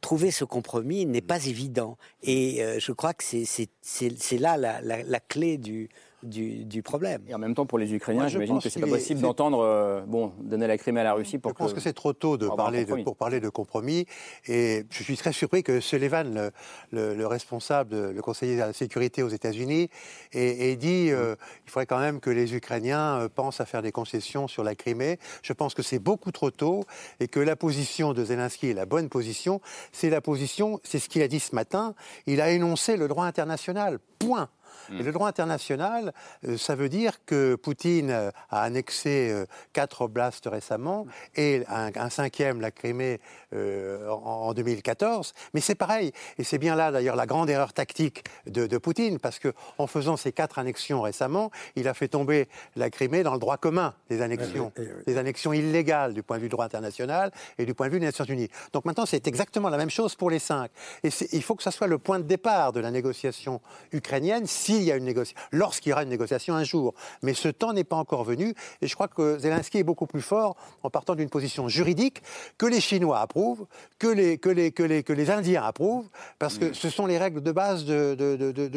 [0.01, 1.97] trouver ce compromis n'est pas évident.
[2.23, 5.89] Et euh, je crois que c'est là la, clé du,
[6.23, 7.21] du, problème.
[7.27, 10.31] Et en même temps, pour les Ukrainiens, j'imagine que c'est pas possible d'entendre euh, bon,
[10.41, 12.85] donner la Crimée à la Russie pour Je pense que, c'est trop tôt de parler
[12.85, 14.05] de, pour parler de compromis.
[14.47, 16.51] Et je suis très surpris que Sullivan,
[16.91, 19.89] le, le, responsable, le conseiller de la sécurité aux États-Unis,
[20.33, 23.91] ait, dit euh, il faudrait quand même que les Ukrainiens euh, pensent à faire des
[23.91, 25.19] concessions sur la Crimée.
[25.43, 26.83] Je pense que c'est beaucoup trop tôt
[27.19, 29.61] et que la position de Zelensky est la bonne position.
[29.91, 31.93] C'est la position, c'est ce qu'il a dit ce matin.
[32.25, 33.99] Il a énoncé le droit international.
[34.19, 34.49] Point.
[34.91, 36.13] Et le droit international,
[36.45, 42.09] euh, ça veut dire que Poutine euh, a annexé euh, quatre oblasts récemment et un,
[42.09, 43.19] cinquième, la Crimée,
[43.53, 45.33] en, 2014.
[45.53, 46.11] Mais c'est pareil.
[46.37, 50.31] Et c'est bien là, d'ailleurs, la grande erreur tactique de, Poutine, parce qu'en faisant ces
[50.31, 54.71] quatre annexions récemment, il a fait tomber la Crimée dans le droit commun des annexions,
[55.05, 57.99] des annexions illégales du point de vue du droit international et du point de vue
[57.99, 58.49] des Nations Unies.
[58.73, 60.71] Donc maintenant, c'est exactement la même chose pour les cinq.
[61.03, 63.61] Et il faut que ça soit le point de départ de la négociation
[63.91, 66.93] ukrainienne s'il y a une négociation, lorsqu'il y aura une négociation un jour.
[67.21, 70.21] Mais ce temps n'est pas encore venu, et je crois que Zelensky est beaucoup plus
[70.21, 72.21] fort en partant d'une position juridique
[72.57, 73.65] que les Chinois approuvent,
[73.97, 76.73] que les, que les, que les, que les Indiens approuvent, parce que mm.
[76.73, 78.13] ce sont les règles de base de,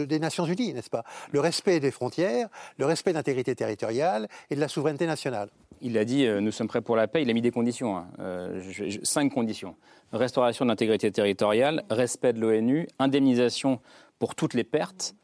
[0.04, 1.04] des Nations Unies, n'est-ce pas?
[1.32, 2.48] Le respect des frontières,
[2.78, 5.48] le respect d'intégrité territoriale et de la souveraineté nationale.
[5.82, 7.22] Il a dit euh, nous sommes prêts pour la paix.
[7.22, 8.06] Il a mis des conditions, hein.
[8.20, 8.60] euh,
[9.02, 9.74] cinq conditions
[10.12, 13.80] restauration de l'intégrité territoriale, respect de l'ONU, indemnisation
[14.18, 15.14] pour toutes les pertes,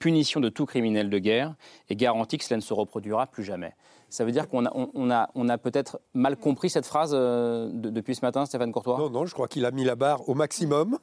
[0.00, 1.54] punition de tout criminel de guerre
[1.88, 3.74] et garantie que cela ne se reproduira plus jamais.
[4.08, 7.70] Ça veut dire qu'on a, on, a, on a peut-être mal compris cette phrase euh,
[7.72, 8.98] depuis ce matin, Stéphane Courtois?
[8.98, 10.98] Non, non, je crois qu'il a mis la barre au maximum.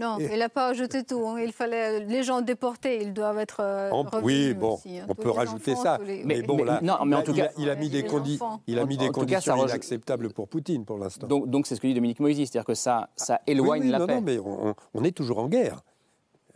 [0.00, 1.24] non, il n'a pas ajouté tout.
[1.28, 1.40] Hein.
[1.40, 3.90] Il fallait les gens déportés, ils doivent être euh,
[4.24, 5.06] Oui, bon, hein.
[5.08, 6.00] on peut rajouter ça.
[6.24, 8.04] Mais, bon, là, non, mais en tout cas, il a, mis des,
[8.66, 11.28] il a mis des conditions inacceptables pour Poutine pour l'instant.
[11.28, 14.06] Donc, donc c'est ce que dit Dominique Moïse, c'est-à-dire que ça, ça éloigne la non,
[14.06, 14.16] paix.
[14.16, 14.38] Non, mais
[14.92, 15.82] on est toujours en guerre.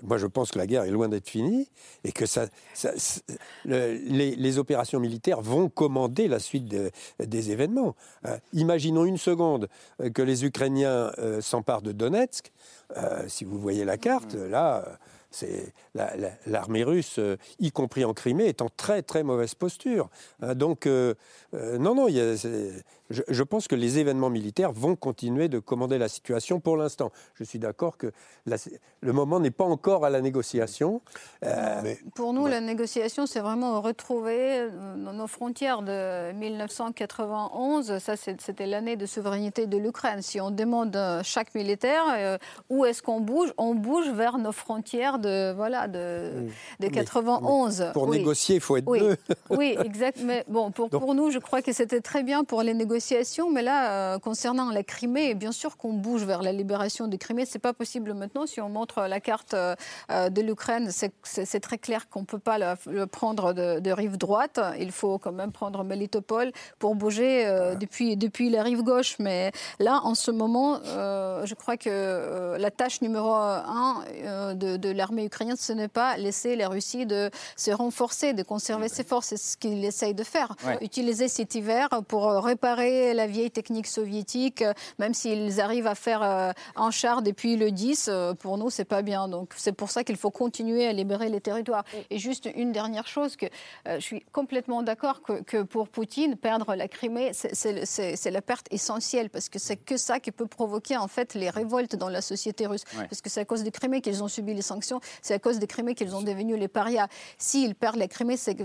[0.02, 1.68] Moi, je pense que la guerre est loin d'être finie
[2.04, 2.46] et que ça,
[3.64, 6.72] les, opérations militaires vont commander la suite
[7.18, 7.96] des événements.
[8.26, 9.68] Euh, imaginons une seconde
[10.00, 12.52] euh, que les Ukrainiens euh, s'emparent de Donetsk.
[13.26, 14.98] si vous voyez la carte, là,
[15.30, 15.72] c'est
[16.46, 17.20] l'armée russe,
[17.58, 20.08] y compris en Crimée, est en très très mauvaise posture.
[20.54, 22.34] donc, non, non, y a,
[23.10, 27.10] je, pense que les événements militaires vont continuer de commander la situation pour l'instant.
[27.34, 28.12] Je suis d'accord que
[29.00, 31.00] le moment n'est pas encore à la négociation.
[31.44, 37.98] Euh, pour nous, la négociation, c'est vraiment retrouver euh, nos frontières de 1991.
[37.98, 40.20] Ça, c'était l'année de souveraineté de l'Ukraine.
[40.20, 42.38] Si on demande à chaque militaire euh,
[42.68, 46.48] où est-ce qu'on bouge, on bouge vers nos frontières de voilà de,
[46.80, 47.90] de 91.
[47.92, 49.16] pour négocier, il faut être deux.
[49.50, 50.20] oui, exact.
[50.24, 53.18] Mais bon, pour, pour nous, je crois que c'était très bien pour les négociations
[53.52, 57.44] mais là, euh, concernant la Crimée, bien sûr qu'on bouge vers la libération de Crimée.
[57.46, 58.46] C'est pas possible maintenant.
[58.46, 59.74] Si on montre la carte euh,
[60.10, 60.90] euh, de l'Ukraine,
[61.22, 64.60] c'est très clair qu'on peut pas le, prendre de, rive droite.
[64.78, 67.46] Il faut quand même prendre Melitopol pour bouger
[67.80, 69.16] depuis, depuis la rive gauche.
[69.18, 74.04] Mais là, en ce moment, je crois que la tâche numéro un
[74.54, 79.04] de, l'armée ukrainienne, ce n'est pas laisser la Russie de se renforcer, de conserver ses
[79.04, 79.28] forces.
[79.28, 80.54] C'est ce qu'il essaye de faire.
[80.80, 84.62] Utiliser cet hiver pour réparer la vieille technique soviétique,
[84.98, 88.84] même s'ils arrivent à faire euh, un char depuis le 10, euh, pour nous, c'est
[88.84, 89.28] pas bien.
[89.28, 91.84] Donc, c'est pour ça qu'il faut continuer à libérer les territoires.
[92.10, 93.46] Et juste une dernière chose, que
[93.86, 99.30] euh, je suis complètement d'accord que, pour Poutine, perdre la Crimée, c'est la perte essentielle,
[99.30, 102.66] parce que c'est que ça qui peut provoquer, en fait, les révoltes dans la société
[102.66, 102.84] russe.
[102.94, 104.97] Parce que c'est à cause de Crimée qu'ils ont subi les sanctions.
[104.98, 105.18] Population.
[105.22, 107.08] C'est à cause des Crimées qu'ils ont devenu les parias.
[107.38, 108.56] S'ils perdent les Crimées, c'est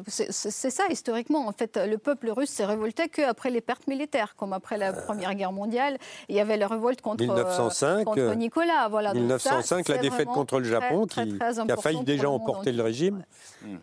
[0.49, 1.47] ça historiquement.
[1.47, 5.35] En fait, le peuple russe s'est révolté qu'après les pertes militaires, comme après la Première
[5.35, 5.97] Guerre mondiale.
[6.29, 8.87] Il y avait la révolte contre, 1905, contre Nicolas.
[8.89, 9.13] Voilà.
[9.13, 13.23] 1905, la défaite contre le Japon qui, a failli déjà emporter le, régime.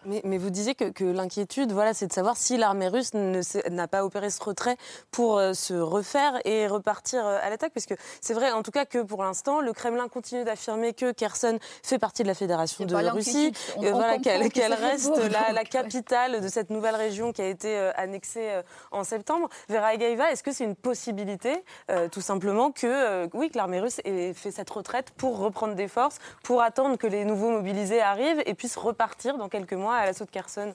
[0.05, 3.89] Mais, mais, vous disiez que, que l'inquiétude, voilà, c'est de savoir si l'armée russe n'a
[3.89, 4.77] pas opéré ce retrait
[5.11, 7.73] pour euh, se refaire et repartir euh, à l'attaque.
[7.73, 11.13] Parce que c'est vrai, en tout cas, que pour l'instant, le Kremlin continue d'affirmer que
[11.13, 16.49] Kherson fait partie de la Fédération de Russie, voilà, qu'elle reste la, la, capitale de
[16.49, 18.49] cette nouvelle région qui a été euh, annexée
[18.91, 19.49] en septembre.
[19.69, 21.63] Vera Egaiva, est-ce que c'est une possibilité,
[22.11, 26.19] tout simplement, que, oui, que l'armée russe ait fait cette retraite pour reprendre des forces,
[26.43, 30.25] pour attendre que les nouveaux mobilisés arrivent et puissent repartir dans quelques mois à l'assaut
[30.25, 30.75] de Kherson?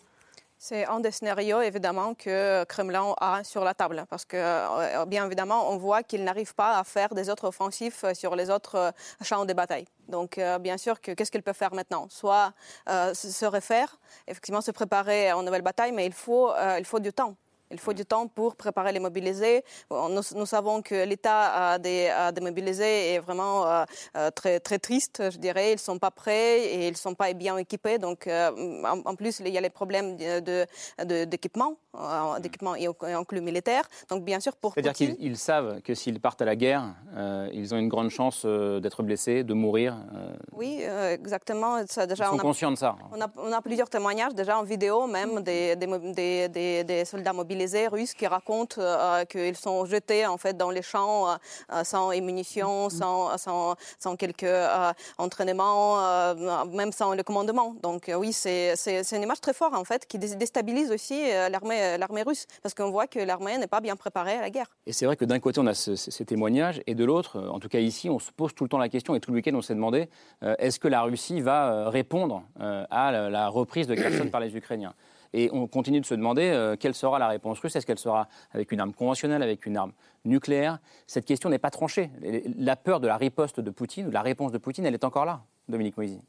[0.58, 4.06] C'est un des scénarios, évidemment, que Kremlin a sur la table.
[4.10, 8.06] Parce que, euh, bien évidemment, on voit qu'il n'arrive pas à faire des autres offensifs
[8.14, 8.92] sur les autres euh,
[9.22, 9.86] champs de bataille.
[10.08, 12.08] Donc, euh, bien sûr, qu'est-ce qu'il peut faire maintenant?
[12.10, 12.54] Soit
[12.88, 17.12] se refaire, effectivement, se préparer à une nouvelle bataille, mais il faut, il faut du
[17.12, 17.36] temps.
[17.72, 19.64] Il faut du temps pour préparer les mobilisés.
[19.90, 25.38] Nous, savons que l'état des, des, mobilisés est vraiment euh, euh, très, très triste, je
[25.38, 25.72] dirais.
[25.72, 27.98] Ils ne sont pas prêts et ils ne sont pas bien équipés.
[27.98, 33.84] Donc, euh, en, plus, il y a les problèmes d'équipement, de, d'équipement et inclus militaire.
[34.10, 36.94] Donc, bien sûr, pour C'est-à-dire qu'ils savent que s'ils partent à la guerre,
[37.52, 39.98] ils ont une grande chance d'être blessés, de mourir.
[40.52, 41.84] Oui, exactement.
[41.88, 42.96] Ça, déjà, ils sont conscients de ça.
[43.12, 47.88] On a, on a, plusieurs témoignages, déjà en vidéo même, des, des soldats mobilisés les
[47.88, 51.36] Russes qui racontent euh, qu'ils sont jetés en fait dans les champs euh,
[51.74, 53.38] euh, sans munitions, mm-hmm.
[53.38, 54.46] sans, sans, quelques
[55.18, 57.76] entraînements, même sans le commandement.
[57.82, 58.76] Donc oui, c'est
[59.12, 63.20] une image très forte en fait qui déstabilise aussi l'armée russe parce qu'on voit que
[63.20, 64.68] l'armée n'est pas bien préparée à la guerre.
[64.86, 67.70] Et c'est vrai que d'un côté on a ces témoignages et de l'autre, en tout
[67.70, 69.62] cas ici, on se pose tout le temps la question et tout le week-end on
[69.62, 70.10] s'est demandé
[70.42, 74.94] est-ce que la Russie va répondre à la reprise de Kherson par les Ukrainiens?
[75.36, 77.76] Et on continue de se demander euh, quelle sera la réponse russe?
[77.76, 79.92] Est-ce qu'elle sera avec une arme conventionnelle, avec une arme
[80.24, 80.80] nucléaire?
[81.08, 82.10] Cette question n'est pas tranchée.
[82.58, 85.26] La peur de la riposte de Poutine, de la réponse de Poutine, elle est encore
[85.26, 86.22] là, Dominique Moisy.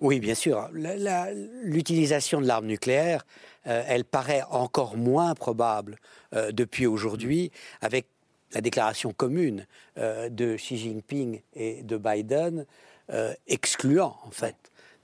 [0.00, 0.68] Oui, bien sûr.
[0.72, 3.24] L'utilisation de l'arme nucléaire,
[3.68, 5.98] euh, elle paraît encore moins probable
[6.34, 8.08] euh, depuis aujourd'hui, avec
[8.54, 12.66] la déclaration commune de Xi Jinping et de Biden,
[13.46, 14.56] excluant, en fait,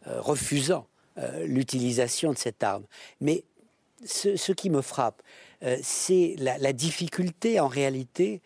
[0.04, 0.86] refusant
[1.18, 2.84] euh, l'utilisation de cette arme.
[3.20, 3.44] Mais
[4.04, 5.22] ce, qui me frappe,
[5.64, 8.40] euh, c'est la, difficulté en réalité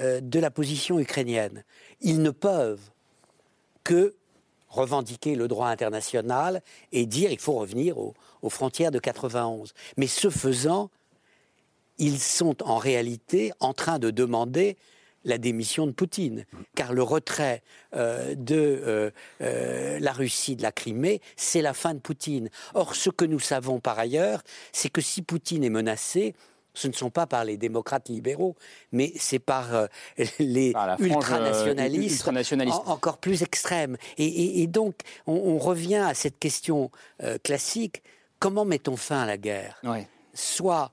[0.00, 1.62] euh, de la position ukrainienne.
[2.00, 2.90] Ils ne peuvent
[3.84, 4.16] que
[4.68, 8.14] revendiquer le droit international et dire qu'il faut revenir aux,
[8.48, 9.72] frontières de 91.
[9.96, 10.90] Mais ce faisant,
[11.98, 14.76] ils sont en réalité en train de demander
[15.26, 17.62] la démission de Poutine, car le retrait
[17.94, 19.10] euh, de euh,
[19.42, 22.48] euh, la Russie de la Crimée, c'est la fin de Poutine.
[22.74, 26.34] Or, ce que nous savons par ailleurs, c'est que si Poutine est menacé,
[26.74, 28.54] ce ne sont pas par les démocrates libéraux,
[28.92, 29.88] mais c'est par
[30.38, 32.28] les ultranationalistes,
[32.86, 33.96] encore plus extrêmes.
[34.18, 34.94] Et, donc,
[35.26, 36.90] on, revient à cette question
[37.42, 38.02] classique.
[38.40, 39.80] Comment mettons fin à la guerre?
[40.34, 40.92] Soit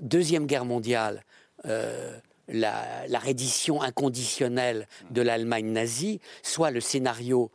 [0.00, 1.24] Deuxième Guerre mondiale,
[2.48, 7.50] la, reddition inconditionnelle de l'Allemagne nazie, soit le scénario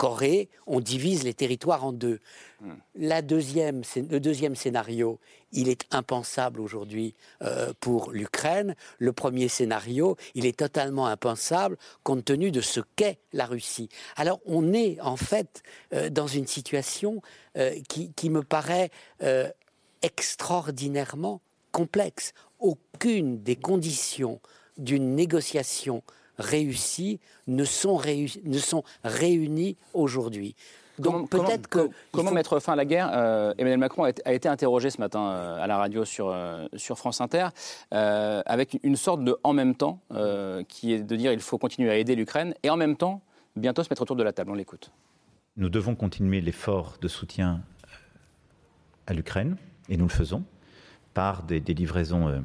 [0.00, 2.20] Corée, on divise les territoires en deux.
[2.62, 2.72] Hmm.
[2.94, 5.20] La deuxième, le deuxième scénario,
[5.52, 8.76] il est impensable aujourd'hui euh, pour l'Ukraine.
[8.98, 13.90] Le premier scénario, il est totalement impensable compte tenu de ce qu'est la Russie.
[14.16, 17.20] Alors on est en fait euh, dans une situation
[17.58, 18.90] euh, qui, qui, me paraît
[20.00, 24.40] extraordinairement complexe aucune des conditions
[24.78, 26.02] d'une négociation
[26.38, 28.00] réussie ne sont,
[28.44, 30.54] ne sont réunies aujourd'hui.
[31.00, 33.10] Donc peut-être que comment mettre fin à la guerre?
[33.12, 36.98] Euh, Emmanuel Macron a été, interrogé ce matin euh, à la radio sur euh, sur
[36.98, 37.48] France Inter
[37.90, 40.00] avec une sorte de en même temps
[40.68, 43.22] qui est de dire il faut continuer à aider l'Ukraine et en même temps
[43.56, 44.50] bientôt se mettre autour de la table.
[44.50, 44.90] On l'écoute.
[45.56, 47.60] Nous devons continuer l'effort de soutien
[49.06, 49.56] à l'Ukraine
[49.88, 50.44] et nous le faisons
[51.14, 52.40] par des, livraisons euh,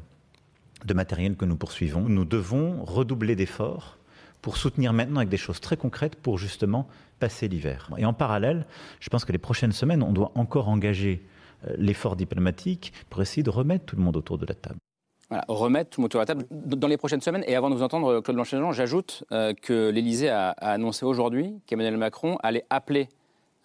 [0.84, 2.02] de matériel que nous poursuivons.
[2.02, 3.98] Nous devons redoubler d'efforts
[4.42, 6.86] pour soutenir maintenant avec des choses très concrètes pour justement
[7.18, 7.90] passer l'hiver.
[7.98, 8.66] Et en parallèle,
[9.00, 11.24] je pense que les prochaines semaines, on doit encore engager
[11.66, 14.78] euh, l'effort diplomatique pour essayer de remettre tout le monde autour de la table.
[15.48, 17.42] Remettre tout le monde autour de la table dans les prochaines semaines.
[17.48, 21.96] Et avant de vous entendre, Claude Blanchet-Jean, j'ajoute euh, que l'Élysée a, annoncé aujourd'hui qu'Emmanuel
[21.96, 23.16] Macron allait appeler euh,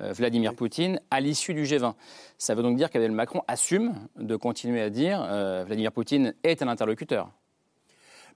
[0.02, 1.94] Vladimir Poutine à l'issue du G20.
[2.38, 6.62] Ça veut donc dire qu'Emmanuel Macron assume de continuer à dire euh, Vladimir Poutine est
[6.62, 7.30] un interlocuteur.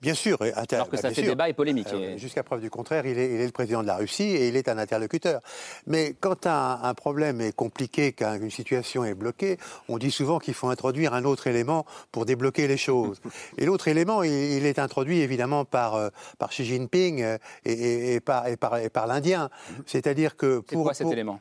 [0.05, 0.37] Bien sûr.
[0.39, 1.87] Alors que ça bah, fait débat et polémique.
[2.17, 4.55] Jusqu'à preuve du contraire, il est, il est, le président de la Russie et il
[4.55, 5.41] est un interlocuteur.
[5.87, 9.57] Mais quand un, un problème est compliqué, qu'une situation est bloquée,
[9.89, 13.19] on dit souvent qu'il faut introduire un autre élément pour débloquer les choses.
[13.57, 18.19] et l'autre élément, il, est introduit évidemment par, euh, par Xi Jinping euh, et, et,
[18.19, 19.49] par, et par, par l'Indien.
[19.87, 20.83] C'est-à-dire que pour...
[20.83, 21.39] Quoi cet élément?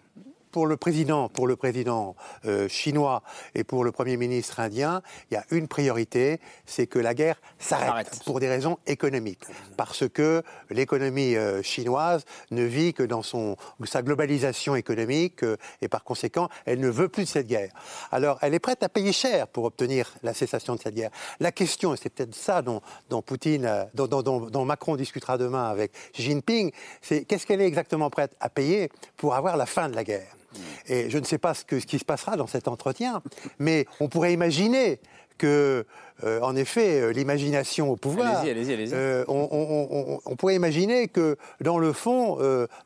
[0.55, 2.15] Pour le président, pour le président
[2.45, 3.25] euh, chinois
[3.57, 7.43] et pour le premier ministre indien, il y a une priorité, c'est que la guerre
[7.59, 9.43] s'arrête pour des raisons économiques,
[9.77, 15.89] parce que l'économie euh, chinoise ne vit que dans son sa globalisation économique euh, et
[15.89, 17.73] par conséquent, elle ne veut plus de cette guerre.
[18.13, 21.11] Alors, elle est prête à payer cher pour obtenir la cessation de cette guerre.
[21.41, 25.65] La question, et c'est peut-être ça dont, dont Poutine, dont, dont, dont, Macron discutera demain
[25.65, 26.71] avec Xi Jinping,
[27.03, 30.37] c'est qu'est-ce qu'elle est exactement prête à payer pour avoir la fin de la guerre?
[30.87, 33.23] Et je ne sais pas ce qui se passera dans cet entretien,
[33.59, 35.01] mais on pourrait imaginer
[35.39, 35.87] que
[36.23, 38.39] euh, en effet, euh, l'imagination au pouvoir.
[38.39, 38.95] Allez-y, allez-y, allez-y.
[38.95, 42.39] Euh, on, on, on, pourrait imaginer que, dans le fond,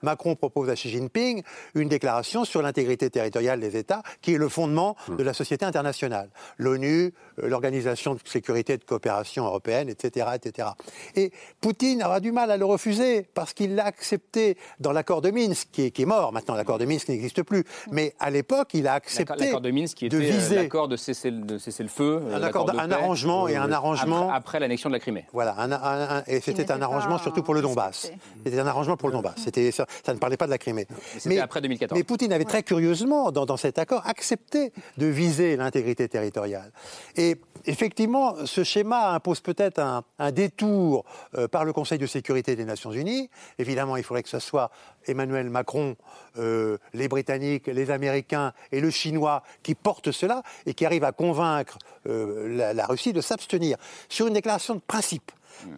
[0.02, 1.42] Macron propose à Xi Jinping
[1.74, 6.30] une déclaration sur l'intégrité territoriale des États, qui est le fondement de la société internationale.
[6.56, 10.68] L'ONU, l'Organisation de sécurité et de coopération européenne, etc., etc.
[11.14, 15.30] Et Poutine aura du mal à le refuser parce qu'il l'a accepté dans l'accord de
[15.30, 16.32] Minsk, qui est, qui est mort.
[16.32, 17.64] Maintenant, l'accord de Minsk n'existe plus.
[17.90, 20.96] Mais à l'époque, il a accepté l'accord de Minsk, qui était de viser l'accord de
[20.96, 23.17] cesser, de cesser le feu, un, accord, un arrangement
[23.48, 24.28] et un arrangement.
[24.28, 25.26] Après, après l'annexion de la Crimée.
[25.32, 28.10] Voilà, un, et c'était un arrangement surtout pour le Donbass.
[28.44, 29.34] C'était un arrangement pour le Donbass.
[29.36, 30.86] C'était, ça, ça, ne parlait pas de la Crimée.
[31.26, 31.96] Mais après 2014.
[31.96, 36.72] Mais Poutine avait très curieusement, dans, dans cet accord, accepté de viser l'intégrité territoriale.
[37.16, 41.04] Et effectivement, ce schéma impose peut-être un, un, détour
[41.36, 43.30] euh, par le Conseil de sécurité des Nations Unies.
[43.58, 44.70] Évidemment, il faudrait que ce soit
[45.08, 45.96] Emmanuel Macron,
[46.38, 51.12] euh, les Britanniques, les Américains et le Chinois qui portent cela et qui arrivent à
[51.12, 53.76] convaincre euh, la, la, Russie de s'abstenir
[54.08, 55.32] sur une déclaration de principe.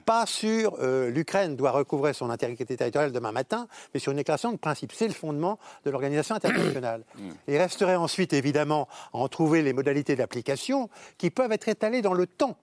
[0.04, 4.52] Pas sur euh, l'Ukraine doit recouvrer son intégrité territoriale demain matin, mais sur une déclaration
[4.52, 4.92] de principe.
[4.92, 7.04] C'est le fondement de l'organisation internationale.
[7.48, 12.14] Il resterait ensuite, évidemment, à en trouver les modalités d'application qui peuvent être étalées dans
[12.14, 12.56] le temps.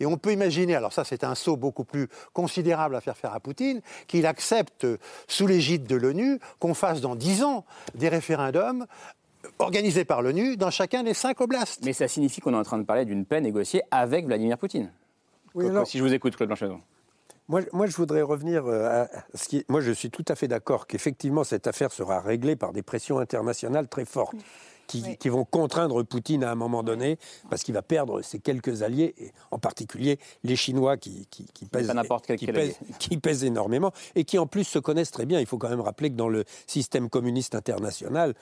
[0.00, 3.32] Et on peut imaginer, alors ça c'est un saut beaucoup plus considérable à faire faire
[3.34, 4.86] à Poutine, qu'il accepte,
[5.28, 8.86] sous l'égide de l'ONU, qu'on fasse dans dix ans des référendums
[9.58, 11.84] organisés par l'ONU dans chacun des cinq oblasts.
[11.84, 14.90] Mais ça signifie qu'on est en train de parler d'une paix négociée avec Vladimir Poutine.
[15.54, 16.80] Oui, alors, si je vous écoute, Claude Blanchardon.
[17.46, 19.64] Moi, moi, je voudrais revenir à ce qui.
[19.68, 23.18] Moi, je suis tout à fait d'accord qu'effectivement, cette affaire sera réglée par des pressions
[23.18, 24.34] internationales très fortes.
[24.86, 25.16] Qui, oui.
[25.16, 27.18] qui, vont contraindre Poutine à un moment donné,
[27.48, 31.64] parce qu'il va perdre ses quelques alliés, et en particulier les Chinois qui, qui, qui
[33.16, 35.40] pèsent, énormément, et qui en plus se connaissent très bien.
[35.40, 38.34] Il faut quand même rappeler que dans le système communiste international,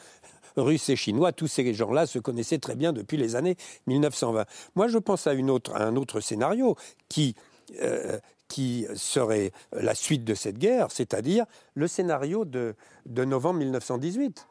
[0.56, 4.44] Russes et Chinois, tous ces gens-là se connaissaient très bien depuis les années 1920.
[4.74, 6.76] Moi, je pense à, une autre, à un autre scénario
[7.08, 7.34] qui,
[7.80, 12.74] euh, qui serait la suite de cette guerre, c'est-à-dire le scénario de,
[13.06, 14.46] de novembre 1918.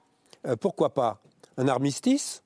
[0.48, 1.22] Euh, pourquoi pas?
[1.58, 2.44] Un armistice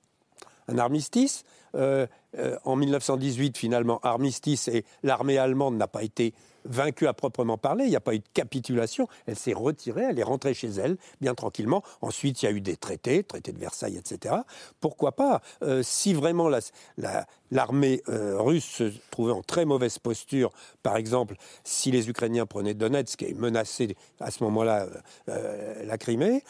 [0.68, 1.44] Un armistice
[1.76, 6.34] euh, euh, en 1918, finalement, armistice et l'armée allemande n'a pas été
[6.65, 7.86] vaincue à proprement parler.
[7.86, 9.08] Il n'y a pas eu de capitulation.
[9.26, 11.82] Elle s'est retirée, elle est rentrée chez elle, bien tranquillement.
[12.02, 14.36] Ensuite, il y a eu des traités, traité de Versailles, etc.
[14.82, 20.52] Pourquoi pas euh, Si vraiment l'armée la, la, russe se trouvait en très mauvaise posture,
[20.84, 24.88] par exemple, si les Ukrainiens prenaient Donetsk et menaçaient à ce moment-là
[25.28, 26.44] la Crimée,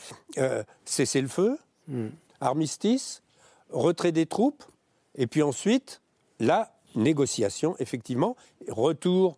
[0.86, 2.08] cesser le feu, mm.
[2.42, 3.22] Armistice,
[3.70, 4.64] retrait des troupes,
[5.16, 6.02] et puis ensuite,
[6.40, 8.36] la négociation, effectivement,
[8.68, 9.38] retour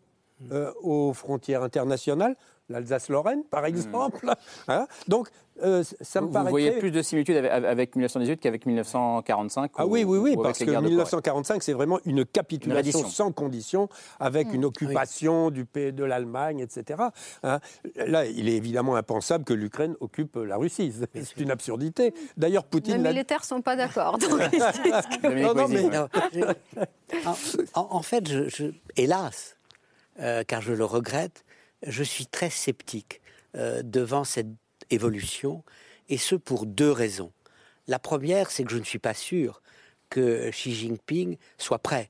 [0.52, 2.36] euh, aux frontières internationales,
[2.70, 4.26] l'Alsace-Lorraine, par exemple.
[4.26, 4.34] Mmh.
[4.70, 5.30] Hein Donc,
[5.64, 6.46] euh, ça me vous, paraît.
[6.46, 10.38] Vous voyez plus de similitudes avec, avec 1918 qu'avec 1945 Ah ou, oui, oui, oui,
[10.42, 14.56] parce que 1945, c'est vraiment une capitulation une sans condition, avec mmh.
[14.56, 15.54] une occupation oui.
[15.54, 17.04] du pays de l'Allemagne, etc.
[17.44, 17.60] Hein
[17.96, 20.94] Là, il est évidemment impensable que l'Ukraine occupe la Russie.
[21.14, 22.14] C'est une absurdité.
[22.36, 23.02] D'ailleurs, Poutine.
[23.02, 24.18] Les militaires ne sont pas d'accord.
[25.24, 25.84] non, non, mais...
[25.90, 27.62] non, je...
[27.74, 28.66] en, en, fait, je, je...
[28.96, 29.58] hélas,
[30.20, 31.46] euh, car je le regrette,
[31.86, 33.22] je suis très sceptique
[33.56, 34.48] euh, devant cette
[34.90, 35.64] évolution,
[36.10, 37.32] et ce pour deux raisons.
[37.88, 39.62] La première, c'est que je ne suis pas sûr
[40.10, 42.10] que Xi Jinping soit prêt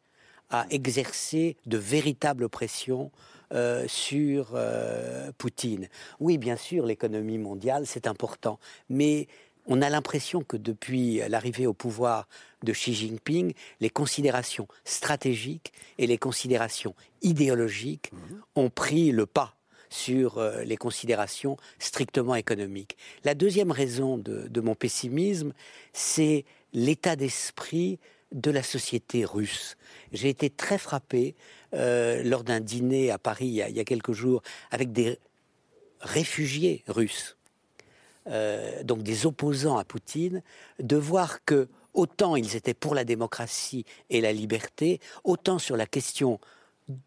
[0.50, 3.12] à exercer de véritables pressions
[3.54, 5.90] euh, sur euh, Poutine.
[6.20, 9.28] Oui, bien sûr, l'économie mondiale, c'est important, mais
[9.66, 12.28] on a l'impression que depuis l'arrivée au pouvoir
[12.64, 18.18] de Xi Jinping, les considérations stratégiques et les considérations idéologiques mmh.
[18.56, 19.57] ont pris le pas
[19.90, 22.98] sur euh, les considérations strictement économiques.
[23.24, 25.54] La deuxième raison de, mon pessimisme,
[25.94, 28.00] c'est l'état d'esprit
[28.32, 29.78] de la société russe.
[30.12, 31.36] J'ai été très frappé
[31.74, 34.42] euh, lors d'un dîner à Paris il y, a, quelques jours
[34.72, 35.18] avec des
[36.02, 37.38] réfugiés russes,
[38.28, 40.42] euh, donc des opposants à Poutine,
[40.80, 45.86] de voir que autant ils étaient pour la démocratie et la liberté, autant sur la
[45.86, 46.40] question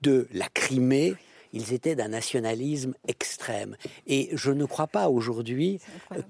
[0.02, 1.14] de la Crimée,
[1.52, 3.76] ils étaient d'un nationalisme extrême.
[4.06, 5.80] Et je ne crois pas aujourd'hui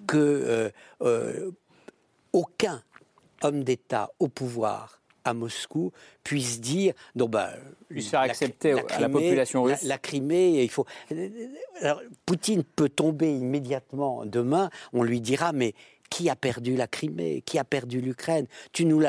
[0.07, 0.71] que euh,
[1.03, 1.51] euh,
[2.33, 2.83] aucun
[3.43, 5.93] homme d'État au pouvoir à Moscou
[6.25, 7.53] puisse dire non bah
[7.91, 10.87] lui faire accepter à la population russe la, Crimée il faut
[11.81, 15.75] alors Poutine peut tomber immédiatement demain on lui dira mais
[16.11, 17.43] qui a perdu la Crimée?
[17.47, 18.47] Qui a perdu l'Ukraine?
[18.73, 19.03] Tu, nous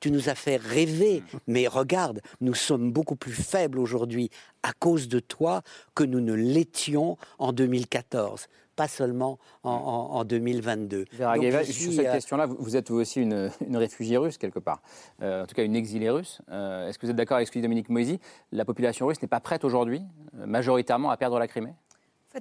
[0.00, 4.30] tu nous as fait rêver, mais regarde, nous sommes beaucoup plus faibles aujourd'hui
[4.62, 5.62] à cause de toi
[5.94, 11.04] que nous ne l'étions en 2014 pas seulement en, 2022.
[11.12, 14.82] Vera sur cette euh, question-là, vous êtes vous aussi une, réfugiée russe quelque part,
[15.22, 16.40] euh, en tout cas une exilée russe.
[16.50, 18.20] Euh, est-ce que vous êtes d'accord avec ce que dit Dominique Moisy?
[18.52, 20.02] La population russe n'est pas prête aujourd'hui,
[20.32, 21.74] majoritairement, à perdre la Crimée?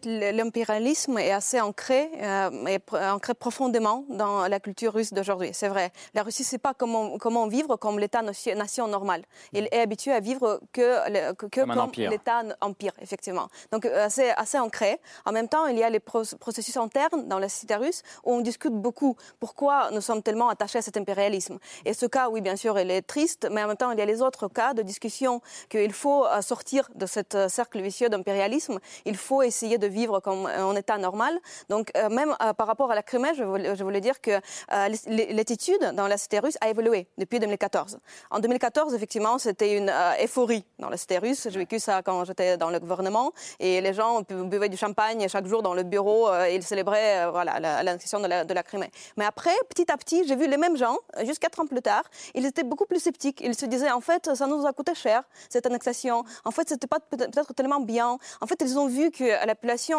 [0.05, 5.51] L'impérialisme est assez ancré, euh, ancré profondément dans la culture russe d'aujourd'hui.
[5.53, 5.91] C'est vrai.
[6.13, 9.23] La Russie ne sait pas comment, comment vivre comme l'État-nation normal.
[9.51, 13.47] Il est habitué à vivre que, que, comme, l'État-empire, effectivement.
[13.71, 14.99] Donc, euh, assez, ancré.
[15.25, 18.41] En même temps, il y a les processus internes dans la cité russe où on
[18.41, 21.59] discute beaucoup pourquoi nous sommes tellement attachés à cet impérialisme?
[21.85, 24.01] Et ce cas, oui, bien sûr, il est triste, mais en même temps, il y
[24.01, 28.79] a les autres cas de discussion qu'il faut euh, sortir de ce cercle vicieux d'impérialisme.
[29.05, 31.37] Il faut essayer de de vivre comme en état normal.
[31.69, 34.89] Donc, euh, même euh, par rapport à la Crimée, je voulais, dire que euh,
[35.31, 37.99] l'attitude dans la cité russe a évolué depuis 2014.
[38.31, 41.47] En 2014, effectivement, c'était une euphorie dans la cité russe.
[41.49, 45.45] J'ai vécu ça quand j'étais dans le gouvernement et les gens buvaient du champagne chaque
[45.45, 48.91] jour dans le bureau et ils célébraient voilà, l'annexion de la, Crimée.
[49.17, 52.03] Mais après, petit à petit, j'ai vu les mêmes gens, juste quatre ans plus tard,
[52.33, 53.41] ils étaient beaucoup plus sceptiques.
[53.41, 56.23] Ils se disaient, en fait, ça nous a coûté cher, cette annexation.
[56.45, 58.17] En fait, c'était pas peut-être tellement bien.
[58.41, 59.55] En fait, ils ont vu que la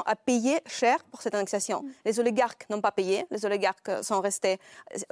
[0.06, 1.82] a payé cher pour cette annexation.
[1.82, 1.90] Mm.
[2.04, 4.58] Les oligarques n'ont pas payé, les oligarques sont restés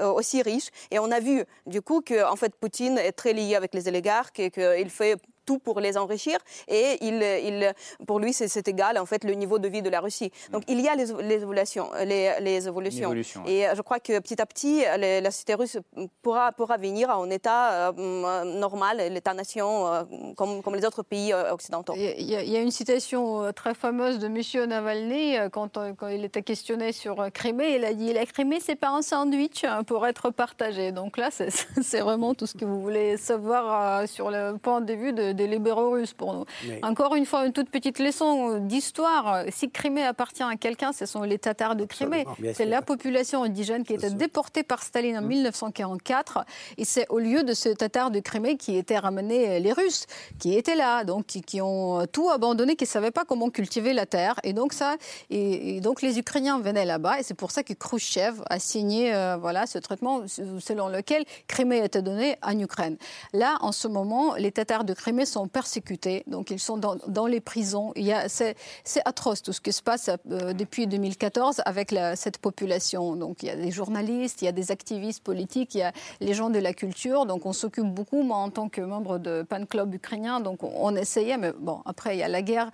[0.01, 0.71] euh, aussi riches.
[0.91, 3.89] Et on a vu, du coup, que en fait, Poutine est très lié avec les
[3.89, 6.39] oligarques et qu'il fait tout pour les enrichir
[6.69, 7.73] et il, il,
[8.07, 10.31] pour lui c'est égal en fait le niveau de vie de la Russie.
[10.51, 13.13] Donc il y a les, évolutions, les, les évolutions.
[13.47, 15.79] Et je crois que petit à petit la cité russe
[16.23, 20.03] pourra, pourra venir en état euh, normal, l'état-nation euh,
[20.37, 21.95] comme, comme, les autres pays euh, occidentaux.
[21.97, 24.69] Il y, a, il y, a, une citation très fameuse de M.
[24.69, 27.77] Navalny quand, quand, il était questionné sur Crimée.
[27.77, 30.93] Il a dit la Crimée c'est pas un sandwich hein, pour être partagé.
[30.93, 31.31] Donc là
[31.83, 35.47] c'est vraiment tout ce que vous voulez savoir sur le point de vue de des
[35.47, 36.45] libéraux russes pour nous.
[36.83, 39.45] Encore une fois, une toute petite leçon d'histoire.
[39.51, 42.25] Si Crimée appartient à quelqu'un, ce sont les Tatars de Crimée.
[42.55, 46.39] C'est la population indigène qui était déportée par Staline en 1944.
[46.39, 46.45] Mmh.
[46.79, 50.07] Et c'est au lieu de ces Tatars de Crimée qui étaient ramenés les Russes,
[50.39, 54.07] qui étaient là, donc qui, ont tout abandonné, qui ne savaient pas comment cultiver la
[54.07, 54.35] terre.
[54.45, 54.97] Et donc, ça,
[55.31, 57.21] et, donc les Ukrainiens venaient là-bas.
[57.21, 61.85] Et c'est pour ça que Khrushchev a signé euh, voilà, ce traitement selon lequel Crimée
[61.85, 62.97] était donnée en Ukraine.
[63.33, 67.41] Là, en ce moment, les Tatars de Crimée sont persécutés, donc ils sont dans, les
[67.41, 67.93] prisons.
[68.35, 68.57] C'est
[69.05, 73.17] atroce tout ce qui se passe euh, depuis 2014 avec cette population.
[73.17, 75.93] Donc il y a des journalistes, il y a des activistes politiques, il y a
[76.21, 77.27] les gens de la culture.
[77.27, 80.95] Donc on s'occupe beaucoup, moi en tant que membre de Pan Club ukrainien, donc on,
[80.97, 82.71] essayait, mais bon, après il y a la guerre.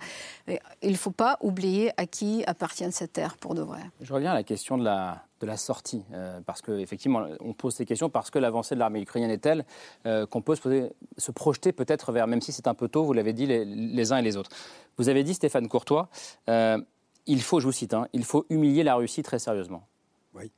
[0.47, 3.81] Il ne faut pas oublier à qui appartient cette terre pour de vrai.
[4.01, 7.75] Je reviens à la question de la, de la sortie euh, Parce qu'effectivement, on pose
[7.75, 9.65] ces questions parce que l'avancée de l'armée ukrainienne est telle
[10.05, 13.33] euh, qu'on peut se, projeter peut-être vers, même si c'est un peu tôt, vous l'avez
[13.33, 14.51] dit, les, uns et les autres.
[14.97, 16.09] Vous avez dit, Stéphane Courtois,
[16.49, 16.77] euh,
[17.25, 19.87] il faut, je vous cite, hein, il faut humilier la Russie très sérieusement.
[20.33, 20.51] Oui.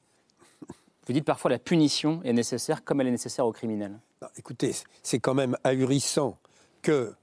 [1.08, 4.00] Vous dites parfois la punition est nécessaire comme elle est nécessaire aux criminels.
[4.38, 4.74] écoutez,
[5.04, 6.38] c'est quand même ahurissant
[6.82, 7.14] que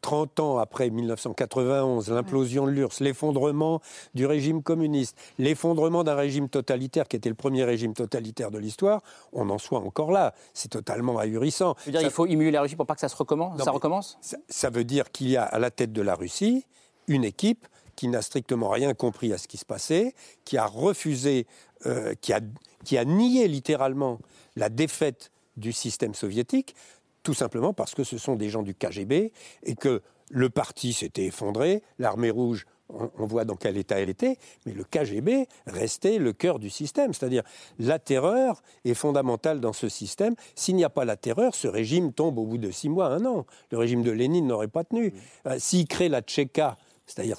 [0.00, 3.80] 30 euh, ans après 1991, l'implosion de l'URSS, l'effondrement
[4.14, 9.02] du régime communiste, l'effondrement d'un régime totalitaire qui était le premier régime totalitaire de l'histoire,
[9.32, 10.34] on en soit encore là.
[10.54, 11.74] C'est totalement ahurissant.
[11.78, 13.70] Ça veut dire qu'il faut immuler la Russie pour pas que ça se recommence, ça
[13.70, 14.18] recommence?
[14.48, 16.64] ça veut dire qu'il y a à la tête de la Russie
[17.06, 21.46] une équipe qui n'a strictement rien compris à ce qui se passait, qui a refusé,
[21.86, 22.40] euh, qui, a,
[22.84, 24.20] qui a nié littéralement
[24.54, 26.76] la défaite du système soviétique,
[27.28, 29.32] tout simplement parce que ce sont des gens du KGB
[29.64, 30.00] et que
[30.30, 34.82] le parti s'était effondré, l'armée rouge, on, voit dans quel état elle était, mais le
[34.82, 37.12] KGB restait le cœur du système.
[37.12, 37.42] C'est-à-dire
[37.78, 40.36] la terreur est fondamentale dans ce système.
[40.54, 43.26] S'il n'y a pas la terreur, ce régime tombe au bout de six mois, un
[43.26, 43.44] an.
[43.72, 45.12] Le régime de Lénine n'aurait pas tenu.
[45.46, 47.36] Euh, s'il crée la Tchéka, c'est-à-dire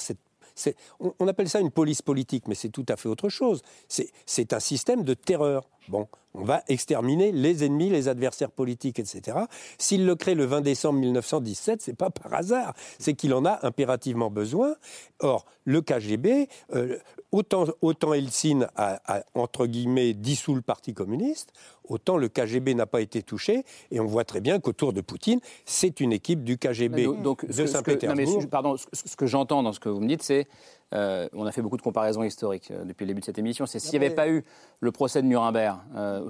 [1.00, 3.64] on, appelle ça une police politique, mais c'est tout à fait autre chose.
[3.88, 5.68] C'est un système de terreur.
[5.88, 9.38] Bon, on va exterminer les ennemis, les adversaires politiques, etc.
[9.78, 13.66] S'il le crée le 20 décembre 1917, c'est pas par hasard, c'est qu'il en a
[13.66, 14.76] impérativement besoin.
[15.20, 16.98] Or, le KGB, euh,
[17.32, 21.52] autant, autant Helsinki a, a, entre guillemets, dissous le Parti communiste,
[21.84, 23.64] autant le KGB n'a pas été touché.
[23.92, 27.66] Et on voit très bien qu'autour de Poutine, c'est une équipe du KGB donc, de
[27.66, 28.48] Saint-Pétersbourg.
[28.50, 30.48] Pardon, ce que j'entends dans ce que vous me dites, c'est
[30.94, 33.66] euh, on a fait beaucoup de comparaisons historiques euh, depuis le début de cette émission.
[33.66, 34.44] C'est s'il n'y avait pas eu
[34.80, 36.28] le procès de Nuremberg, euh,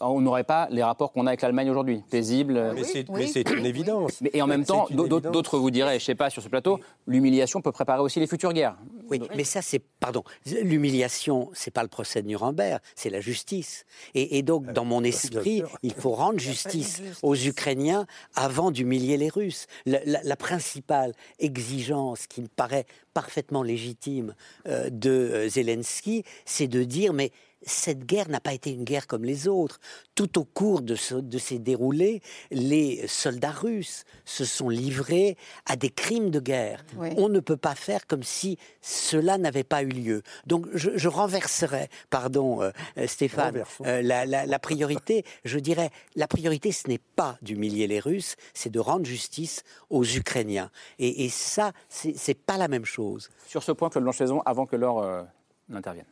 [0.00, 2.74] on n'aurait pas les rapports qu'on a avec l'Allemagne aujourd'hui, paisibles.
[2.74, 4.20] Mais c'est une évidence.
[4.20, 6.80] Mais, et en même temps, d'autres vous diraient, je ne sais pas, sur ce plateau,
[7.06, 8.76] l'humiliation peut préparer aussi les futures guerres.
[9.10, 9.80] Oui, mais ça, c'est.
[10.00, 10.22] Pardon.
[10.46, 13.84] L'humiliation, c'est pas le procès de Nuremberg, c'est la justice.
[14.14, 19.66] Et, donc, dans mon esprit, il faut rendre justice aux Ukrainiens avant d'humilier les Russes.
[19.86, 22.86] la principale exigence qui me paraît
[23.18, 24.32] parfaitement légitime
[24.68, 27.32] euh, de euh, Zelensky, c'est de dire mais
[27.62, 29.80] cette guerre n'a pas été une guerre comme les autres.
[30.14, 35.36] Tout au cours de, ces déroulés, les soldats russes se sont livrés
[35.66, 36.84] à des crimes de guerre.
[37.16, 40.22] On ne peut pas faire comme si cela n'avait pas eu lieu.
[40.46, 42.70] Donc je, renverserai, pardon euh,
[43.06, 45.24] Stéphane, la, priorité.
[45.44, 50.04] Je dirais, la priorité, ce n'est pas d'humilier les Russes, c'est de rendre justice aux
[50.04, 50.70] Ukrainiens.
[50.98, 53.30] Et, et ça, c'est pas la même chose.
[53.46, 55.22] Sur ce point, Claude Blanchaison, avant que l'or euh,
[55.68, 56.06] n'intervienne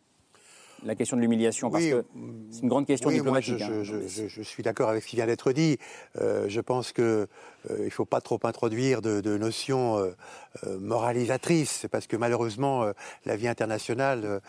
[0.85, 2.05] la question de l'humiliation Parce que
[2.51, 3.59] c'est une grande question diplomatique.
[3.59, 4.27] Moi, je, hein.
[4.29, 5.79] je, suis d'accord avec ce qui vient d'être dit.
[6.21, 7.27] Euh, je pense qu'il
[7.71, 12.87] euh, ne faut pas trop introduire de, notions euh, moralisatrices, parce que malheureusement,
[13.25, 14.41] la vie internationale,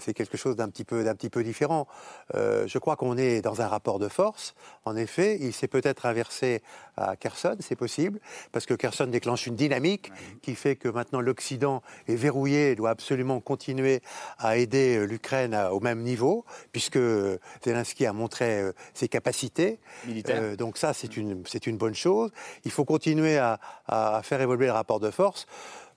[0.00, 1.86] c'est quelque chose d'un petit, peu, petit peu différent.
[2.34, 4.54] je crois qu'on est dans un rapport de force.
[4.84, 6.62] En effet, il s'est peut-être inversé
[6.96, 8.18] à Kherson, c'est possible,
[8.50, 10.10] parce que Kherson déclenche une dynamique
[10.42, 14.02] qui fait que maintenant l'Occident est verrouillé et doit absolument continuer
[14.38, 16.98] à aider l'Ukraine au même niveau, puisque
[17.64, 19.78] Zelensky a montré euh, ses capacités.
[20.28, 22.29] Euh, donc ça, c'est une, une bonne chose.
[22.64, 23.58] Il faut continuer à,
[24.22, 25.46] faire évoluer le rapport de force.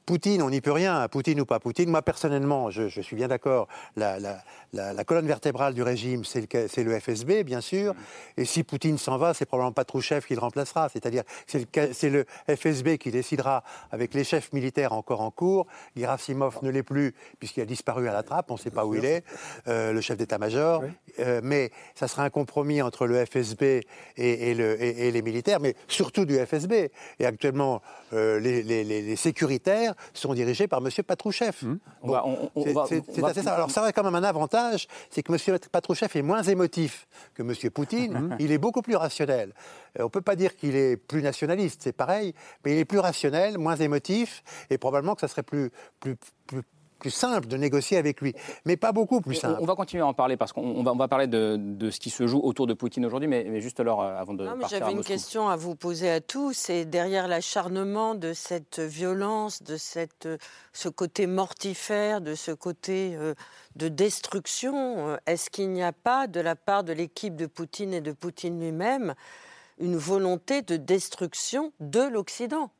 [0.05, 1.89] Poutine, on n'y peut rien, Poutine ou pas Poutine.
[1.89, 4.19] Moi, personnellement, je, suis bien d'accord, la,
[5.05, 6.51] colonne vertébrale du régime, c'est
[6.83, 7.93] le, FSB, bien sûr.
[8.35, 10.89] Et si Poutine s'en va, c'est probablement pas Trouchev qui le remplacera.
[10.89, 15.67] C'est-à-dire c'est le, FSB qui décidera, avec les chefs militaires encore en cours.
[15.95, 18.95] Gerasimov ne l'est plus, puisqu'il a disparu à la trappe, on ne sait pas où
[18.95, 19.23] il est,
[19.67, 20.83] euh, le chef d'état-major.
[21.19, 23.81] Euh, mais ça sera un compromis entre le FSB
[24.17, 26.91] et, les militaires, mais surtout du FSB.
[27.19, 27.81] Et actuellement,
[28.11, 30.89] euh, les sécuritaires sont dirigés par M.
[31.05, 31.53] Patrouchev.
[32.55, 33.55] c'est assez ça.
[33.55, 35.59] Alors ça aurait quand même un avantage, c'est que M.
[35.71, 37.53] Patrouchev est moins émotif que M.
[37.71, 38.13] Poutine.
[38.13, 38.37] Mmh.
[38.39, 39.53] Il est beaucoup plus rationnel.
[39.99, 42.33] Euh, on ne peut pas dire qu'il est plus nationaliste, c'est pareil,
[42.63, 46.15] mais il est plus rationnel, moins émotif, et probablement que ça serait plus, plus,
[46.47, 46.63] plus
[47.03, 48.33] plus simple de négocier avec lui,
[48.63, 49.59] mais pas beaucoup plus simple.
[49.59, 52.09] On, va continuer à en parler parce qu'on va, on va, parler de, ce qui
[52.09, 54.47] se joue autour de Poutine aujourd'hui, mais, juste alors euh, avant de.
[54.69, 56.53] J'avais une question à vous poser à tous.
[56.53, 60.29] C'est derrière l'acharnement de cette violence, de cette,
[60.71, 63.33] ce côté mortifère, de ce côté euh,
[63.75, 67.93] de destruction, euh, est-ce qu'il n'y a pas de la part de l'équipe de Poutine
[67.93, 69.13] et de Poutine lui-même
[69.77, 72.71] une volonté de destruction de l'Occident?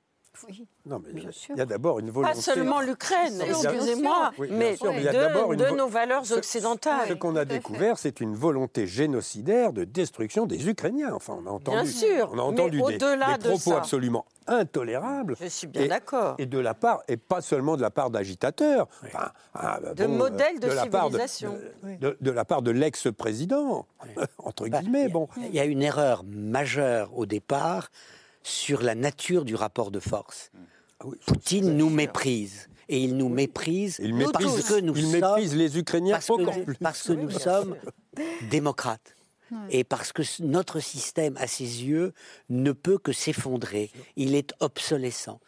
[0.47, 0.65] Oui.
[0.85, 2.33] Non, mais il y a d'abord une volonté.
[2.33, 7.07] Pas seulement l'Ukraine, excusez-moi, mais, de, nos valeurs occidentales.
[7.09, 11.13] Ce, qu'on a découvert, c'est une volonté génocidaire de destruction des Ukrainiens.
[11.13, 15.35] Enfin, on a entendu, bien sûr, on a entendu des, propos absolument intolérables.
[15.39, 16.35] Je suis bien d'accord.
[16.37, 20.59] Et de la part, et pas seulement de la part d'agitateurs, enfin, ah, de modèles
[20.59, 21.57] de, civilisation.
[21.83, 23.85] de, la part de l'ex-président,
[24.39, 25.09] entre bah, guillemets.
[25.09, 25.27] bon.
[25.37, 27.89] Il y a une erreur majeure au départ
[28.43, 30.51] sur la nature du rapport de force.
[30.99, 32.69] Ah Poutine nous méprise.
[32.89, 36.19] Et il nous méprise, il méprise parce que nous sommes, les Ukrainiens
[36.81, 37.77] parce que, nous sommes
[38.51, 39.15] démocrates.
[39.69, 42.13] Et parce que notre système, à ses yeux,
[42.49, 43.91] ne peut que s'effondrer.
[44.15, 45.39] Il est obsolescent.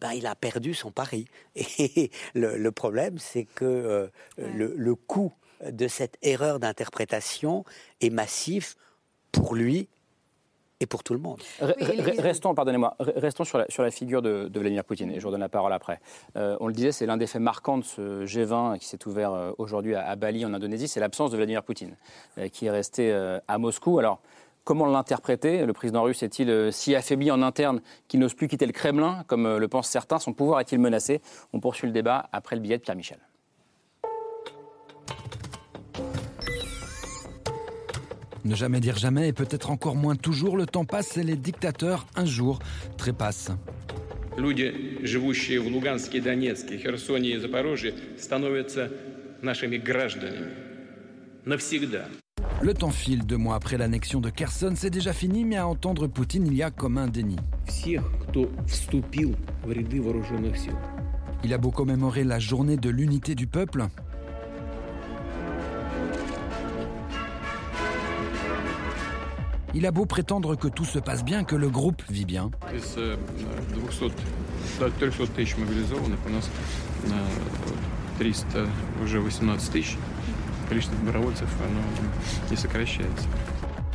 [0.00, 1.26] Ben, il a perdu son pari.
[1.54, 5.32] Et le, problème, c'est que euh, le, le coût
[5.64, 7.64] de cette erreur d'interprétation
[8.00, 8.76] est massif
[9.30, 9.88] pour lui
[10.80, 11.40] et pour tout le monde.
[11.60, 15.40] Restons, pardonnez-moi, restons sur la, sur la figure de, Vladimir Poutine, et je vous donne
[15.40, 16.00] la parole après.
[16.36, 19.32] Euh, on le disait, c'est l'un des faits marquants de ce G20 qui s'est ouvert
[19.32, 21.96] euh, aujourd'hui à, Bali, en Indonésie, c'est l'absence de Vladimir Poutine,
[22.38, 23.12] euh, qui est resté
[23.46, 23.98] à Moscou.
[23.98, 24.20] Alors,
[24.64, 25.66] comment l'interpréter?
[25.66, 29.56] Le président russe est-il si affaibli en interne qu'il n'ose plus quitter le Kremlin, comme
[29.56, 31.20] le pensent certains Son pouvoir est-il menacé?
[31.52, 33.18] On poursuit le débat après le billet de Pierre Michel.
[38.43, 42.05] Ne jamais dire jamais et peut-être encore moins toujours, le temps passe et les dictateurs,
[42.15, 42.59] un jour,
[42.97, 43.51] trépassent.
[44.37, 48.91] Люди, живущие в Луганске, Донецке, Херсоне и Запорожье, становятся
[49.41, 50.51] нашими гражданами.
[51.45, 52.07] Навсегда.
[52.61, 56.07] Le temps file, deux mois après l'annexion de Kherson, c'est déjà fini, mais à entendre
[56.07, 57.35] Poutine, il y a comme un déni.
[61.43, 63.85] Il a beau commémorer la journée de l'unité du peuple,
[69.72, 72.50] Il a beau prétendre que tout se passe bien, que le groupe vit bien.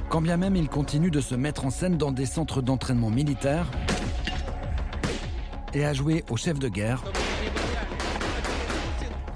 [0.10, 3.70] Quand bien même il continue de se mettre en scène dans des centres d'entraînement militaire
[5.74, 7.04] et à jouer au chef de guerre.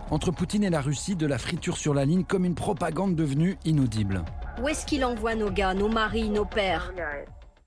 [0.10, 3.58] Entre Poutine et la Russie, de la friture sur la ligne comme une propagande devenue
[3.66, 4.24] inaudible.
[4.63, 6.93] Où est-ce qu'il envoie nos gars, nos maris, nos pères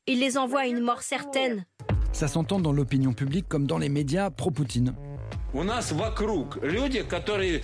[0.05, 1.65] Il les envoie à une mort certaine.
[2.13, 4.95] Ça s'entend dans l'opinion publique comme dans les médias pro-Poutine.
[5.53, 7.63] У нас вокруг люди, которые,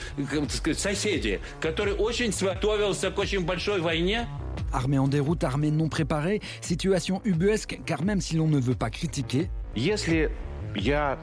[0.74, 4.26] соседи, которые очень готовился к очень большой войне.
[4.72, 8.90] Armée en déroute, armée non préparée, situation ubuesque, car même si l'on ne veut pas
[8.90, 9.50] critiquer...
[9.76, 10.32] Если
[10.76, 11.20] я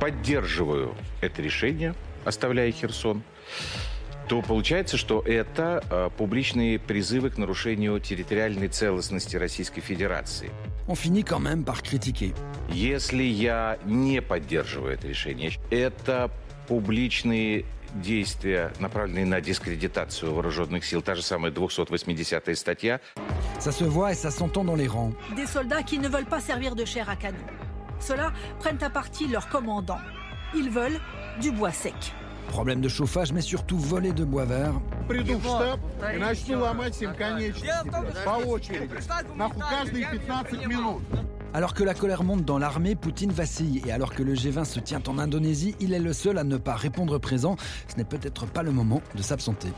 [0.00, 1.94] поддерживаю это решение,
[2.24, 3.22] оставляя Херсон,
[4.27, 10.51] то получается, что это э, публичные призывы к нарушению территориальной целостности Российской Федерации.
[10.87, 12.33] On finit quand même par critiquer.
[12.69, 16.31] Если я не поддерживаю это решение, это
[16.67, 21.01] публичные действия, направленные на дискредитацию вооруженных сил.
[21.01, 22.99] Та же самая 280-я статья.
[23.59, 25.13] Ça se voit et ça s'entend dans les rangs.
[25.35, 27.37] Des soldats qui ne veulent pas servir de chair à canon.
[27.99, 29.99] Ceux-là prennent à partie leur commandant.
[30.55, 30.99] Ils veulent
[31.39, 32.13] du bois sec.
[32.53, 34.73] Problème de chauffage, mais surtout volet de bois vert.
[41.55, 43.81] Alors que la colère monte dans l'armée, Poutine vacille.
[43.87, 46.57] Et alors que le G20 se tient en Indonésie, il est le seul à ne
[46.57, 47.55] pas répondre présent.
[47.87, 49.69] Ce n'est peut-être pas le moment de s'absenter.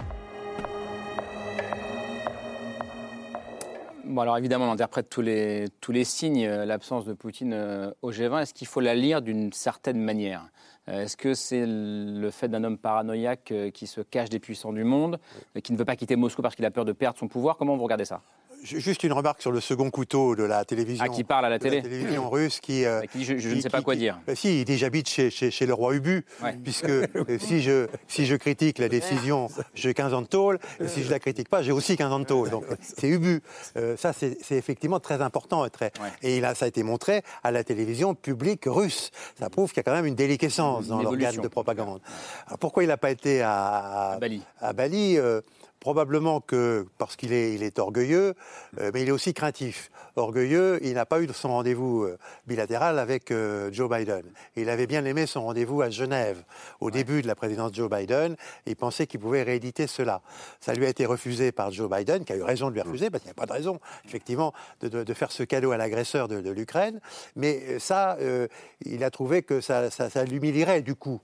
[4.04, 7.92] Bon, alors évidemment, on interprète tous les, tous les signes, euh, l'absence de Poutine euh,
[8.02, 8.42] au G20.
[8.42, 10.42] Est-ce qu'il faut la lire d'une certaine manière?
[10.42, 14.84] euh, Est-ce que c'est le fait d'un homme paranoïaque qui se cache des puissants du
[14.84, 15.20] monde,
[15.64, 17.58] qui ne veut pas quitter Moscou parce qu'il a peur de perdre son pouvoir?
[17.58, 18.22] Comment vous regardez ça?
[18.66, 21.06] Juste une remarque sur le second couteau de la télévision.
[21.08, 22.84] Ah, qui parle à la télé télévision russe qui.
[22.84, 24.20] Euh, qui dit je, je ne sais pas quoi dire.
[24.26, 26.26] Bah, si, il dit j'habite chez, chez, chez, le roi Ubu,
[26.64, 27.06] puisque euh,
[27.40, 31.08] si, je, si je critique la décision, j'ai 15 ans de tôle, et si je
[31.08, 32.50] ne la critique pas, j'ai aussi 15 ans de tôle.
[32.50, 33.42] Donc c'est Ubu.
[33.78, 35.66] Euh, ça, c'est effectivement très important.
[35.66, 35.92] Et, très,
[36.24, 39.12] et il a, ça a été montré à la télévision publique russe.
[39.40, 42.02] Ça prouve qu'il y a quand même une déliquescence dans l'organe de propagande.
[42.48, 45.42] Alors pourquoi il n'a pas été à, à Bali, à Bali euh,
[45.86, 48.34] Probablement que parce qu'il est, il est orgueilleux,
[48.80, 49.92] euh, mais il est aussi craintif.
[50.16, 52.18] Orgueilleux, il n'a pas eu son rendez-vous euh,
[52.48, 54.24] bilatéral avec euh, Joe Biden.
[54.56, 56.44] Il avait bien aimé son rendez-vous à Genève
[56.80, 58.36] au début de la présidence de Joe Biden.
[58.66, 60.24] Et il pensait qu'il pouvait rééditer cela.
[60.60, 63.12] Ça lui a été refusé par Joe Biden, qui a eu raison de lui refuser,
[63.12, 65.78] parce qu'il n'y a pas de raison, effectivement, de, de, de faire ce cadeau à
[65.78, 67.00] l'agresseur de, de l'Ukraine.
[67.36, 68.48] Mais ça, euh,
[68.84, 71.22] il a trouvé que ça, ça, ça l'humilierait du coup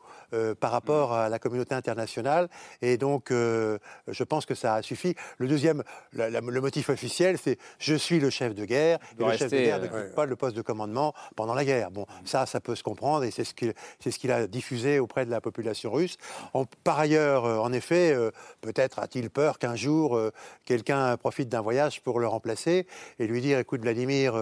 [0.62, 2.48] par rapport à la communauté internationale.
[2.82, 5.16] Et donc, je pense que ça a suffi.
[5.38, 5.84] Le deuxième,
[6.14, 9.00] la, la, le motif officiel, c'est je suis le chef de guerre.
[9.20, 10.14] Et le chef de guerre ne quitte ouais.
[10.16, 11.92] pas le poste de commandement pendant la guerre.
[11.92, 15.26] Bon, ça, ça peut se comprendre et c'est ce qu'il ce qu'il a diffusé auprès
[15.26, 16.18] de la population russe.
[16.54, 18.32] En, par ailleurs, euh, en effet, euh,
[18.62, 20.32] peut-être a-t-il peur qu'un jour euh,
[20.66, 22.88] quelqu'un profite d'un voyage pour le remplacer
[23.20, 24.34] et lui dire écoute Vladimir,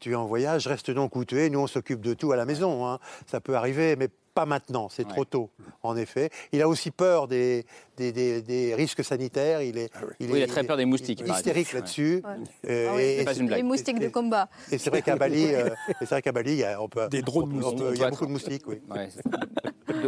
[0.00, 2.36] tu es en voyage, reste donc où tu es, nous on s'occupe de tout à
[2.36, 2.86] la maison.
[2.86, 2.98] Hein.
[3.26, 4.08] Ça peut arriver, mais
[4.38, 5.12] pas maintenant, c'est ouais.
[5.12, 5.50] trop tôt,
[5.82, 6.30] en effet.
[6.52, 7.66] Il a aussi peur des,
[7.96, 9.62] des, des, des risques sanitaires.
[9.62, 10.14] Il, est, ah oui.
[10.20, 11.20] il, oui, est, il a très peur des moustiques.
[11.24, 12.22] Il est hystérique là-dessus.
[12.24, 12.70] Ouais.
[12.70, 13.58] Euh, ah oui, et, pas une blague.
[13.58, 14.48] Les moustiques de combat.
[14.70, 17.08] Et c'est vrai qu'à Bali, euh, c'est vrai qu'à Bali, il y a, on peut,
[17.08, 17.84] des drones de moustiques.
[17.94, 18.80] il y a beaucoup de moustiques, oui.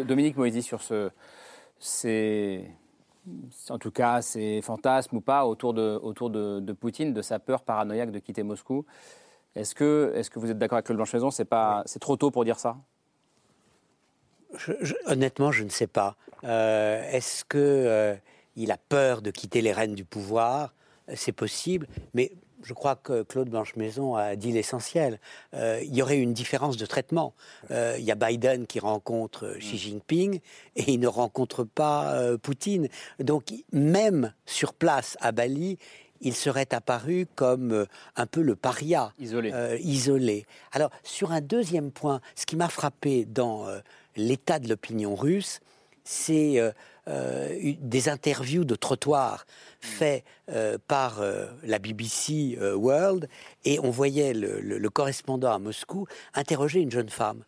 [0.06, 1.10] Dominique Moïse sur ce,
[1.80, 2.70] c'est
[3.68, 7.40] en tout cas, ces fantasmes ou pas autour de, autour de, de Poutine, de sa
[7.40, 8.86] peur paranoïaque de quitter Moscou.
[9.56, 12.30] Est-ce que, est que vous êtes d'accord avec Claude Blanchemaison C'est pas, c'est trop tôt
[12.30, 12.76] pour dire ça?
[14.56, 16.16] Je, je, honnêtement, je ne sais pas.
[16.44, 18.14] Euh, Est-ce que euh,
[18.56, 20.74] il a peur de quitter les rênes du pouvoir?
[21.14, 22.32] C'est possible, mais
[22.62, 25.18] je crois que Claude Blanchemaison a dit l'essentiel.
[25.54, 27.34] Euh, il y aurait une différence de traitement.
[27.70, 30.40] Euh, il y a Biden qui rencontre Xi Jinping
[30.76, 32.88] et il ne rencontre pas euh, Poutine.
[33.18, 35.78] Donc même sur place à Bali,
[36.20, 39.54] il serait apparu comme un peu le paria, isolé.
[39.80, 40.44] Isolé.
[40.72, 43.66] Alors, sur un deuxième point, ce qui m'a frappé dans
[44.16, 45.60] l'état de l'opinion russe,
[46.04, 46.72] c'est euh,
[47.80, 49.46] des interviews de trottoir
[49.80, 50.24] faites
[50.86, 51.22] par
[51.62, 53.28] la BBC World,
[53.64, 57.44] et on voyait le, correspondant à Moscou interroger une jeune femme.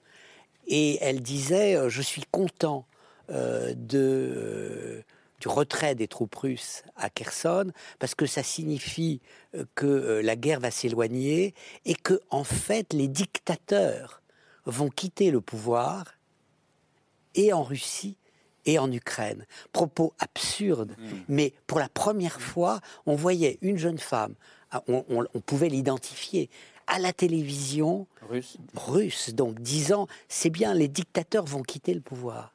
[0.66, 2.86] Et elle disait, je suis content
[3.28, 9.20] du retrait des troupes russes à Kherson, parce que ça signifie
[9.54, 11.54] euh, que euh, la guerre va s'éloigner
[11.84, 14.22] et que, en fait, les dictateurs
[14.66, 16.04] vont quitter le pouvoir
[17.34, 18.16] et en Russie
[18.64, 19.46] et en Ukraine.
[19.72, 21.04] Propos absurdes, mm.
[21.28, 24.34] mais pour la première fois, on voyait une jeune femme,
[24.70, 26.48] ah, on, on pouvait l'identifier
[26.86, 32.54] à la télévision russe, russe donc disant c'est bien, les dictateurs vont quitter le pouvoir.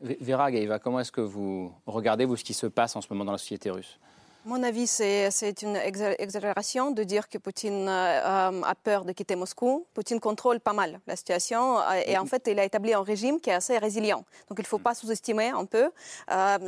[0.00, 3.24] Vera Gaïva, comment est-ce que vous regardez, vous, ce qui se passe en ce moment
[3.24, 3.98] dans la société russe?
[4.44, 9.86] Mon avis, c'est une exagération de dire que Poutine euh, a peur de quitter Moscou.
[9.94, 13.40] Poutine contrôle pas mal la situation euh, et en fait, il a établi un régime
[13.40, 14.24] qui est assez résilient.
[14.48, 15.90] Donc, il ne faut pas sous-estimer un peu.
[16.30, 16.58] Euh,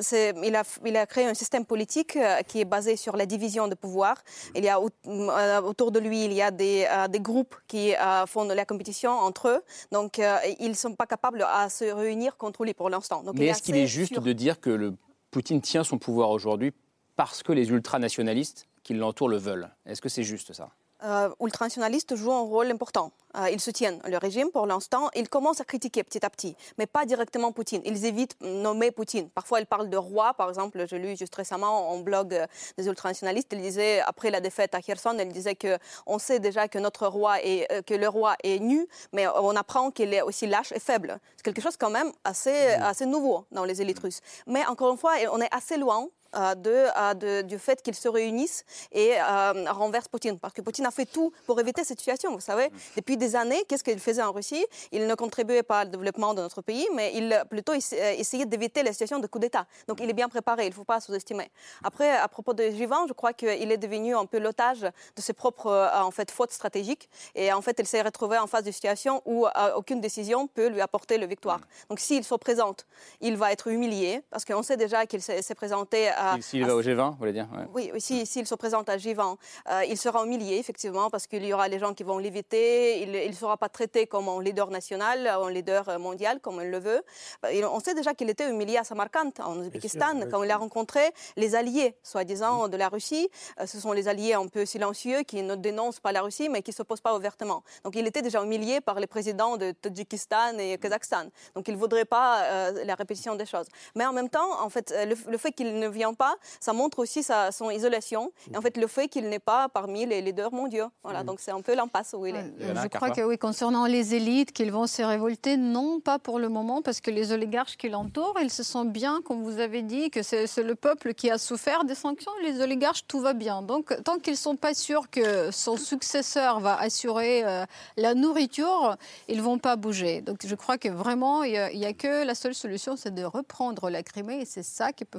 [0.45, 2.17] il, a, il, a, créé un système politique
[2.47, 4.23] qui est basé sur la division de pouvoir.
[4.55, 7.93] Il y a autour de lui, il y a des, des groupes qui
[8.27, 9.63] font la compétition entre eux.
[9.91, 10.21] Donc,
[10.61, 13.25] ils ne sont pas capables à se réunir contre lui pour l'instant.
[13.35, 14.95] Mais est-ce qu'il est juste de dire que le
[15.31, 16.73] Poutine tient son pouvoir aujourd'hui
[17.17, 19.71] parce que les ultranationalistes qui l'entourent le veulent.
[19.87, 20.71] Est-ce que c'est juste ça?
[21.03, 23.13] Euh, ultranationalistes jouent un rôle important.
[23.37, 25.11] Euh, ils soutiennent le régime pour l'instant.
[25.15, 27.83] Ils commencent à critiquer petit à petit, mais pas directement Poutine.
[27.85, 29.29] Ils évitent de nommer Poutine.
[29.29, 30.33] Parfois, ils parlent de roi.
[30.35, 32.47] Par exemple, j'ai lu juste récemment en blog euh,
[32.79, 33.53] des ultranationalistes.
[33.53, 37.43] Ils disaient, après la défaite à Kherson, ils disaient qu'on sait déjà que notre roi
[37.43, 40.81] est, euh, que le roi est nu, mais on apprend qu'il est aussi lâche et
[40.81, 41.19] faible.
[41.37, 44.21] C'est quelque chose quand même assez, assez nouveau dans les élites russes.
[44.47, 48.09] Mais encore une fois, on est assez loin euh, euh, de, du fait qu'ils se
[48.09, 50.39] réunissent et euh, renversent Poutine.
[50.39, 52.33] Parce que Poutine a fait tout pour éviter cette situation.
[52.33, 54.65] Vous savez, depuis des années, qu'est-ce qu'il faisait en Russie?
[54.93, 58.93] Il ne contribuait pas au développement de notre pays, mais il plutôt essayait d'éviter la
[58.93, 59.67] situation de coup d'État.
[59.89, 61.51] Donc il est bien préparé, il ne faut pas sous-estimer.
[61.83, 65.33] Après, à propos de Jivan, je crois qu'il est devenu un peu l'otage de ses
[65.33, 67.09] propres en fait, fautes stratégiques.
[67.35, 70.81] Et en fait, il s'est retrouvé en face de situation où aucune décision peut lui
[70.81, 71.61] apporter le victoire.
[71.89, 72.87] Donc s'il se présente,
[73.21, 76.11] il va être humilié, parce qu'on sait déjà qu'il s'est présenté
[76.41, 79.37] s'il va au G20, vous voulez dire Oui, s'il se présente à G20,
[79.71, 83.03] euh, il sera humilié, effectivement, parce qu'il y aura les gens qui vont l'éviter.
[83.03, 86.79] Il ne sera pas traité comme un leader national, un leader mondial, comme il le
[86.79, 87.03] veut.
[87.45, 91.01] Euh, on sait déjà qu'il était humilié à Samarkand, en Ouzbékistan, quand il a rencontré
[91.37, 93.29] les alliés, soi-disant, de la Russie.
[93.61, 96.63] Euh, ce sont les alliés un peu silencieux qui ne dénoncent pas la Russie, mais
[96.63, 97.63] qui ne s'opposent pas ouvertement.
[97.85, 101.27] Donc il était déjà humilié par les présidents de Tadjikistan et Kazakhstan.
[101.55, 103.67] Donc il ne voudrait pas la répétition des choses.
[103.95, 107.23] Mais en même temps, en fait, le fait qu'il ne vient pas, ça montre aussi
[107.23, 108.33] sa, son isolation.
[108.53, 110.89] Et en fait, le fait qu'il n'est pas parmi les leaders mondiaux.
[111.03, 111.27] Voilà, mm.
[111.27, 112.53] donc c'est un peu l'impasse où il est.
[112.61, 116.49] je crois que oui, concernant les élites, qu'ils vont se révolter, non, pas pour le
[116.49, 120.11] moment, parce que les oligarches qui l'entourent, ils se sentent bien, comme vous avez dit,
[120.11, 122.33] que c'est le peuple qui a souffert des sanctions.
[122.43, 123.63] Les oligarches, tout va bien.
[123.63, 127.65] Donc, tant qu'ils ne sont pas sûrs que son successeur va assurer euh,
[127.97, 128.97] la nourriture,
[129.29, 130.21] ils ne vont pas bouger.
[130.21, 133.25] Donc, je crois que vraiment, il n'y a, a, que la seule solution, c'est de
[133.25, 135.19] reprendre la Crimée, et c'est ça qui peut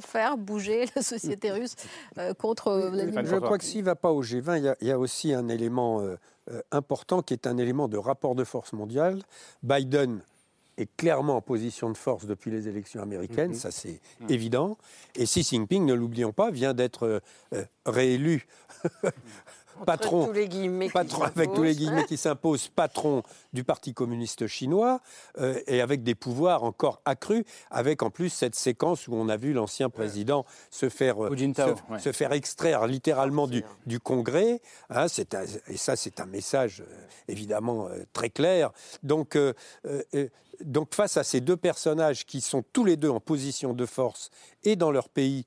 [0.00, 1.76] faire bouger la société russe
[2.18, 4.98] euh, contre Vladimir Je crois que s'il ne va pas au G20, il y, a
[4.98, 6.16] aussi un élément euh,
[6.50, 9.22] euh, important qui est un élément de rapport de force mondial.
[9.62, 10.20] Biden
[10.78, 13.56] est clairement en position de force depuis les élections américaines, mhm.
[13.56, 14.30] ça c'est mhm.
[14.30, 14.78] évident.
[15.14, 17.20] Et Xi Jinping, ne l'oublions pas, vient d'être
[17.84, 18.46] réélu
[19.86, 20.32] patron,
[20.92, 25.00] patron avec tous les guillemets qui s'imposent, patron du Parti communiste chinois,
[25.38, 29.36] euh, et avec des pouvoirs encore accrus, avec en plus cette séquence où on a
[29.36, 34.60] vu l'ancien président se faire, euh, se, faire extraire littéralement du, du Congrès.
[34.90, 35.06] Hein,
[35.68, 38.70] et ça, c'est un message euh, évidemment très clair.
[39.02, 39.38] Donc,
[40.64, 44.30] donc face à ces deux personnages qui sont tous les deux en position de force
[44.64, 45.46] et dans leur pays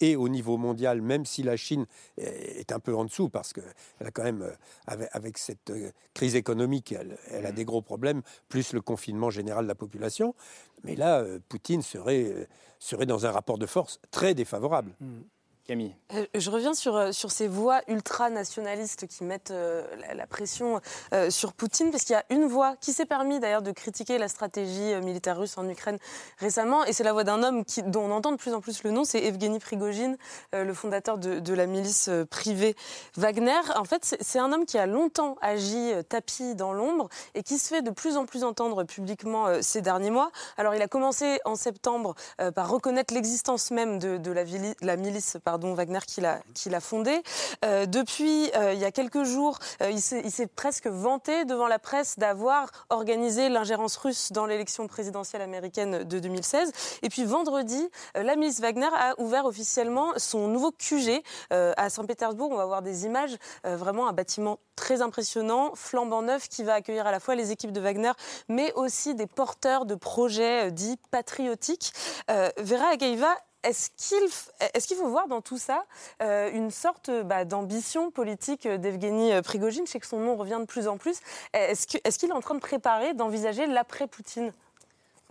[0.00, 1.86] et au niveau mondial, même si la Chine
[2.16, 3.64] est un peu en dessous, parce qu'elle
[4.06, 7.54] a quand même, euh, avec, cette euh, crise économique, elle, a mm.
[7.54, 10.34] des gros problèmes, plus le confinement général de la population.
[10.82, 14.94] Mais là, euh, Poutine serait, serait dans un rapport de force très défavorable.
[15.00, 15.20] Mm.
[15.66, 15.94] Camille.
[16.12, 19.82] Euh, je reviens sur, euh, sur ces voix ultra-nationalistes qui mettent euh,
[20.14, 20.80] la, pression
[21.28, 24.26] sur Poutine, parce qu'il y a une voix qui s'est permis d'ailleurs de critiquer la
[24.26, 25.98] stratégie militaire russe en Ukraine
[26.38, 28.90] récemment, et c'est la voix d'un homme dont on entend de plus en plus le
[28.90, 30.16] nom, c'est Evgeny Prigogine,
[30.52, 32.74] le fondateur de, la milice privée
[33.16, 33.60] Wagner.
[33.76, 37.68] En fait, c'est un homme qui a longtemps agi tapis dans l'ombre et qui se
[37.68, 40.32] fait de plus en plus entendre publiquement ces derniers mois.
[40.56, 42.14] Alors, il a commencé en septembre
[42.54, 44.32] par reconnaître l'existence même de,
[44.80, 46.20] la milice pardon, Wagner qui
[46.68, 47.22] l'a fondé.
[47.64, 51.78] Euh, depuis, euh, il y a quelques jours, euh, il s'est presque vanté devant la
[51.78, 56.72] presse d'avoir organisé l'ingérence russe dans l'élection présidentielle américaine de 2016.
[57.02, 62.50] Et puis vendredi, la milice Wagner a ouvert officiellement son nouveau QG à Saint-Pétersbourg.
[62.50, 67.06] On va voir des images, vraiment un bâtiment très impressionnant, flambant neuf, qui va accueillir
[67.06, 68.10] à la fois les équipes de Wagner,
[68.48, 71.92] mais aussi des porteurs de projets dits patriotiques.
[72.28, 75.84] Vera Agaiva, est-ce qu'il faut voir dans tout ça
[76.22, 79.86] euh, une sorte bah, d'ambition politique d'Evgeny Prigogine?
[79.86, 81.18] Je sais que son nom revient de plus en plus.
[81.52, 84.52] Est-ce qu'il est, est en train de préparer, d'envisager l'après-Poutine?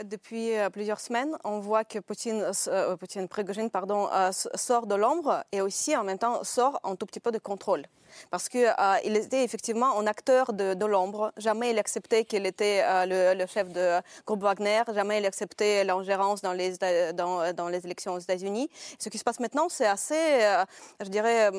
[0.03, 5.43] Depuis plusieurs semaines, on voit que Poutine, euh, Poutine Prigogine pardon, euh, sort de l'ombre
[5.51, 7.83] et aussi en même temps sort un tout petit peu de contrôle
[8.31, 11.31] parce qu'il euh, était effectivement un acteur de, l'ombre.
[11.37, 16.41] Jamais il acceptait qu'il était euh, le, chef de groupe Wagner, jamais il acceptait l'ingérence
[16.41, 16.75] dans les,
[17.13, 18.69] dans, dans, les élections aux États-Unis.
[18.99, 20.65] Ce qui se passe maintenant, c'est assez, euh,
[21.01, 21.51] je dirais,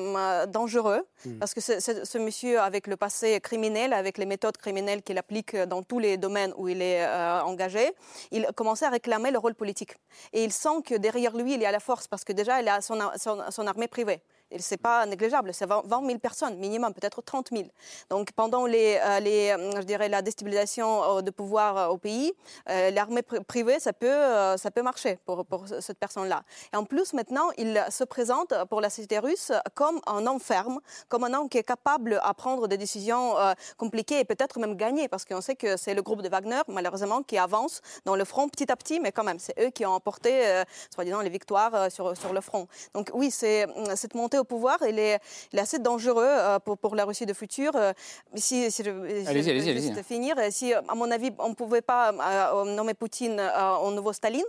[0.47, 1.39] dangereux, hmm.
[1.39, 5.81] parce que ce monsieur, avec le passé criminel, avec les méthodes criminelles qu'il applique dans
[5.81, 7.05] tous les domaines où il est
[7.41, 7.93] engagé,
[8.31, 9.95] il commençait à réclamer le rôle politique.
[10.33, 12.67] Et il sent que derrière lui, il y a la force, parce que déjà, il
[12.67, 14.21] a son, son armée privée.
[14.59, 17.63] Ce n'est pas négligeable, c'est 20 000 personnes minimum, peut-être 30 000.
[18.09, 22.33] Donc pendant les, euh, euh, je dirais la déstabilisation euh, de pouvoir au pays,
[22.67, 26.43] l'armée privée, ça peut, ça peut marcher pour, pour cette personne-là.
[26.73, 30.79] Et en plus, maintenant, il se présente pour la société russe comme un homme ferme,
[31.09, 33.35] comme un homme qui est capable à prendre des décisions
[33.77, 37.23] compliquées et peut-être même gagner, parce qu'on sait que c'est le groupe de Wagner, malheureusement,
[37.23, 39.91] qui avance dans le front petit à petit, mais quand même, c'est eux qui ont
[39.91, 42.67] emporté, soi-disant, les victoires sur, sur le front.
[42.93, 45.19] Donc oui, c'est cette montée au pouvoir, il est,
[45.51, 47.75] il est assez dangereux euh, pour, pour, la Russie de futur.
[47.75, 47.93] Euh,
[48.35, 48.89] si, si je,
[49.27, 53.39] allez-y, allez-y, allez finir, si à mon avis on ne pouvait pas euh, nommer Poutine
[53.39, 54.45] en nouveau Staline,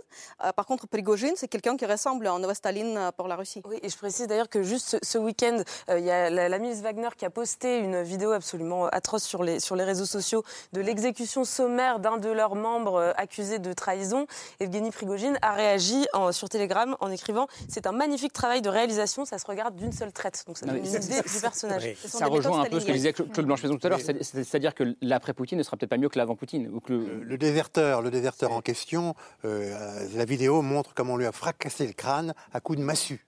[0.55, 3.61] par contre Prigogine, c'est quelqu'un qui ressemble à un nouveau Staline pour la Russie.
[3.67, 7.09] Oui, et je précise d'ailleurs que juste ce, week-end, il y a la, ministre Wagner
[7.17, 10.43] qui a posté une vidéo absolument atroce sur les, sur les réseaux sociaux
[10.73, 14.27] de l'exécution sommaire d'un de leurs membres accusé de trahison.
[14.59, 19.25] Evgeny Prigogine a réagi en, sur Telegram en écrivant C'est un magnifique travail de réalisation,
[19.25, 20.43] ça se regarde d'une seule traite.
[20.47, 21.95] Donc ça donne une idée du personnage.
[22.05, 25.57] Ça rejoint un peu ce que disait Claude Blanche-Maison tout à l'heure, c'est-à-dire que l'après-Poutine
[25.57, 26.69] ne sera peut-être pas mieux que l'avant-Poutine.
[26.73, 27.37] Ou que le...
[27.37, 29.15] déserteur, le déserteur en question,
[29.45, 33.25] euh, la vidéo montre comment on lui a fracassé le crâne à coups de massue.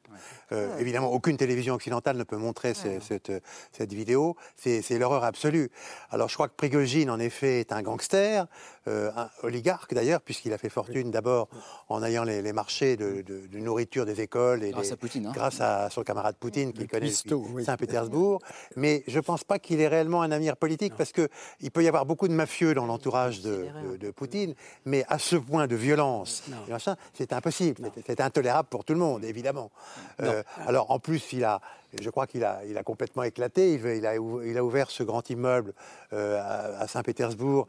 [0.52, 3.32] Euh, évidemment, aucune télévision occidentale ne peut montrer cette,
[3.72, 4.36] cette, vidéo.
[4.56, 5.70] C'est l'horreur absolue.
[6.12, 8.48] Alors, je crois que Prigogine, en effet, est un gangster,
[8.88, 11.50] euh, un oligarque d'ailleurs, puisqu'il a fait fortune d'abord
[11.90, 15.32] en ayant les, marchés de, nourriture des écoles et grâce, à, Poutine, hein.
[15.34, 18.42] grâce à son camarade Poutine qui connaît Saint-Pétersbourg.
[18.76, 21.84] Mais je ne pense pas qu'il est réellement un avenir politique parce que il peut
[21.84, 24.56] y avoir beaucoup de mafieux dans l'entourage de, Poutine,
[24.86, 26.44] mais à ce point de violence,
[27.14, 27.92] c'est impossible.
[28.06, 29.72] C'est intolérable pour tout le monde, évidemment.
[30.22, 31.62] Euh, alors en plus, il a,
[32.00, 33.74] je crois qu'il a, il a complètement éclaté.
[33.74, 35.74] Il, il, a, il, a, ouvert ce grand immeuble
[36.14, 36.42] euh,
[36.80, 37.68] à, Saint-Pétersbourg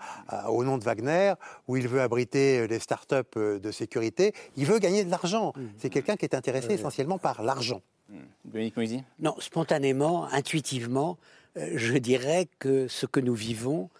[0.48, 1.34] au nom de Wagner,
[1.68, 4.34] où il veut abriter des start-up euh, de sécurité.
[4.56, 5.52] Il veut gagner de l'argent.
[5.56, 5.62] Mmh.
[5.78, 7.82] C'est quelqu'un qui est intéressé essentiellement par l'argent.
[8.08, 8.68] Mmh.
[9.20, 11.16] Non, spontanément, intuitivement,
[11.56, 13.90] je dirais que ce que nous vivons,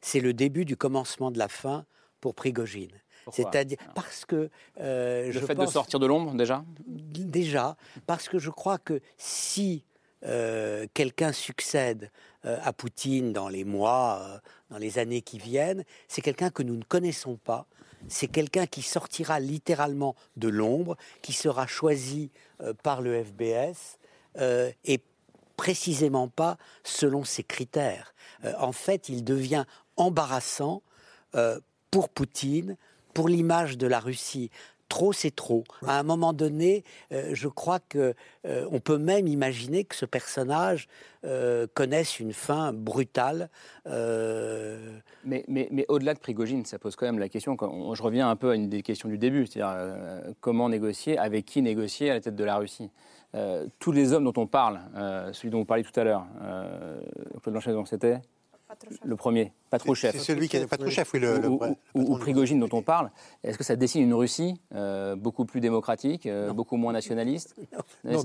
[0.00, 1.84] c'est le début du commencement de la fin
[2.20, 2.92] pour Prigogine.
[3.32, 4.50] C'est-à-dire parce que
[4.80, 6.64] euh, le fait de sortir de l'ombre déjà.
[6.86, 7.76] Déjà,
[8.06, 9.84] parce que je crois que si
[10.24, 12.10] euh, quelqu'un succède
[12.44, 16.76] euh, à Poutine dans les mois, dans les années qui viennent, c'est quelqu'un que nous
[16.76, 17.66] ne connaissons pas.
[18.06, 22.30] C'est quelqu'un qui sortira littéralement de l'ombre, qui sera choisi
[22.84, 23.98] par le FBS
[24.84, 25.00] et
[25.56, 28.14] précisément pas selon ses critères.
[28.60, 29.64] en fait, il devient
[29.96, 30.82] embarrassant
[31.90, 32.76] pour Poutine,
[33.14, 34.50] pour l'image de la Russie.
[34.88, 35.64] Trop, c'est trop.
[35.86, 36.82] À un moment donné,
[37.12, 38.14] euh, je crois que
[38.46, 40.88] euh, on peut même imaginer que ce personnage
[41.26, 43.50] euh, connaisse une fin brutale.
[43.86, 47.54] Mais, mais, mais au-delà de Prigogine, ça pose quand même la question.
[47.56, 51.44] Quand je reviens un peu à une des questions du début, c'est-à-dire comment négocier, avec
[51.44, 52.90] qui négocier à la tête de la Russie.
[53.78, 54.80] tous les hommes dont on parle,
[55.32, 56.24] celui dont vous parliez tout à l'heure,
[57.42, 58.20] Claude Blanchet, c'était
[59.04, 60.12] le premier, pas trop chef.
[60.12, 61.20] C'est celui qui est pas trop chef, oui.
[61.20, 61.40] Le,
[61.94, 63.10] ou, Prigogine dont on parle.
[63.44, 67.54] Est-ce que ça dessine une Russie euh, beaucoup plus démocratique, euh, beaucoup moins nationaliste?
[68.04, 68.22] Non,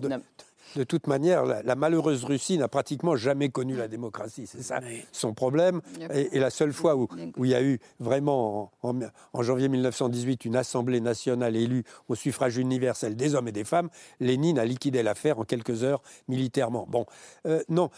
[0.75, 4.47] de, toute manière, la, malheureuse Russie n'a pratiquement jamais connu la démocratie.
[4.47, 4.79] C'est ça
[5.11, 5.81] son problème.
[6.11, 10.55] Et, la seule fois où, où, il y a eu vraiment, en, janvier 1918, une
[10.55, 13.89] assemblée nationale élue au suffrage universel des hommes et des femmes,
[14.19, 16.87] Lénine a liquidé l'affaire en quelques heures militairement.
[16.89, 17.05] Bon,
[17.45, 17.89] euh, non,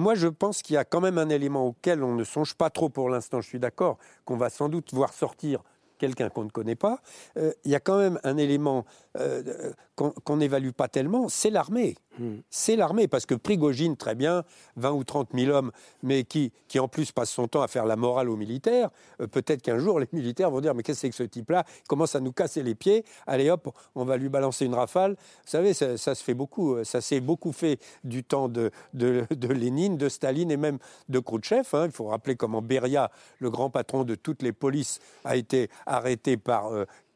[0.00, 2.70] moi, je pense qu'il y a quand même un élément auquel on ne songe pas
[2.70, 3.40] trop pour l'instant.
[3.40, 5.62] Je suis d'accord qu'on va sans doute voir sortir
[6.00, 7.00] quelqu'un qu'on ne connaît pas.
[7.36, 8.84] Euh, il y a quand même un élément
[9.18, 11.94] euh, qu'on n'évalue pas tellement, c'est l'armée.
[12.18, 12.38] Hmm.
[12.48, 14.44] C'est l'armée, parce que Prigogine, très bien,
[14.76, 15.72] 20 ou 30 000 hommes,
[16.02, 18.88] mais qui, qui en plus passe son temps à faire la morale aux militaires,
[19.20, 21.64] euh, peut-être qu'un jour les militaires vont dire Mais qu'est-ce que c'est que ce type-là?
[21.84, 25.12] Il commence à nous casser les pieds, allez hop, on va lui balancer une rafale.
[25.12, 29.98] Vous savez, ça, se fait beaucoup, ça s'est beaucoup fait du temps de, de, Lénine,
[29.98, 30.78] de Staline et même
[31.10, 31.68] de Khrouchtchev.
[31.74, 31.86] Hein.
[31.86, 36.36] Il faut rappeler comment Beria, le grand patron de toutes les polices, a été arrêté
[36.36, 36.70] par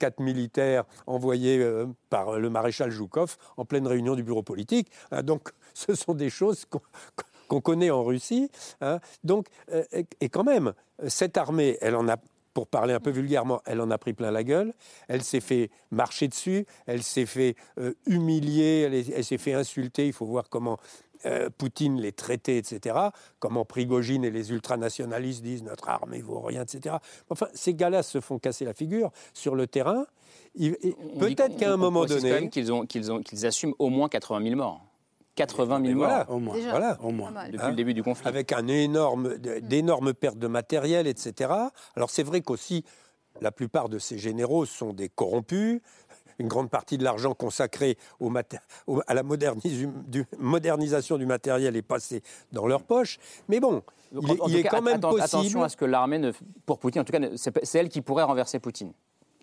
[0.04, 4.90] quatre militaires envoyés euh, par le maréchal Joukov en pleine réunion du bureau politique.
[5.10, 5.22] Hein.
[5.22, 6.66] donc, ce sont des choses
[7.48, 8.50] qu'on connaît en Russie.
[8.82, 9.00] Hein.
[9.22, 9.82] donc, euh,
[10.20, 10.74] et quand même,
[11.08, 12.16] cette armée, elle en a
[12.54, 14.72] pour parler un peu vulgairement, elle en a pris plein la gueule.
[15.08, 20.06] Elle s'est fait marcher dessus, elle s'est fait euh, humilier, elle, s'est fait insulter.
[20.06, 20.78] Il faut voir comment
[21.26, 22.96] euh, Poutine les traitait, etc.
[23.38, 26.96] Comment Prigogine et les ultranationalistes disent notre armée vaut rien, etc.
[27.30, 30.06] Enfin, ces gars-là se font casser la figure sur le terrain.
[30.56, 32.48] Peut-être qu'à un moment donné.
[32.48, 34.84] qu'ils qu'ils assument au moins 80 000 morts.
[35.36, 36.24] 80 000 morts.
[36.28, 36.56] Au moins.
[36.70, 37.32] voilà, au moins.
[37.50, 38.28] Depuis le début du conflit.
[38.28, 41.52] Avec un énorme, d'énormes pertes de matériel, etc.
[41.96, 42.84] Alors c'est vrai qu'aussi,
[43.40, 45.80] la plupart de ces généraux sont des corrompus.
[46.38, 48.32] Une grande partie de l'argent consacré au
[49.06, 52.22] à la modernisation du matériel est passé
[52.52, 53.18] dans leur poche.
[53.48, 53.82] Mais bon,
[54.12, 55.22] il, est, quand même possible.
[55.22, 56.32] Attention à ce que l'armée,
[56.66, 58.92] pour Poutine, en tout cas, c'est elle qui pourrait renverser Poutine.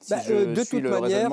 [0.09, 1.29] Bah, euh, de toute manière,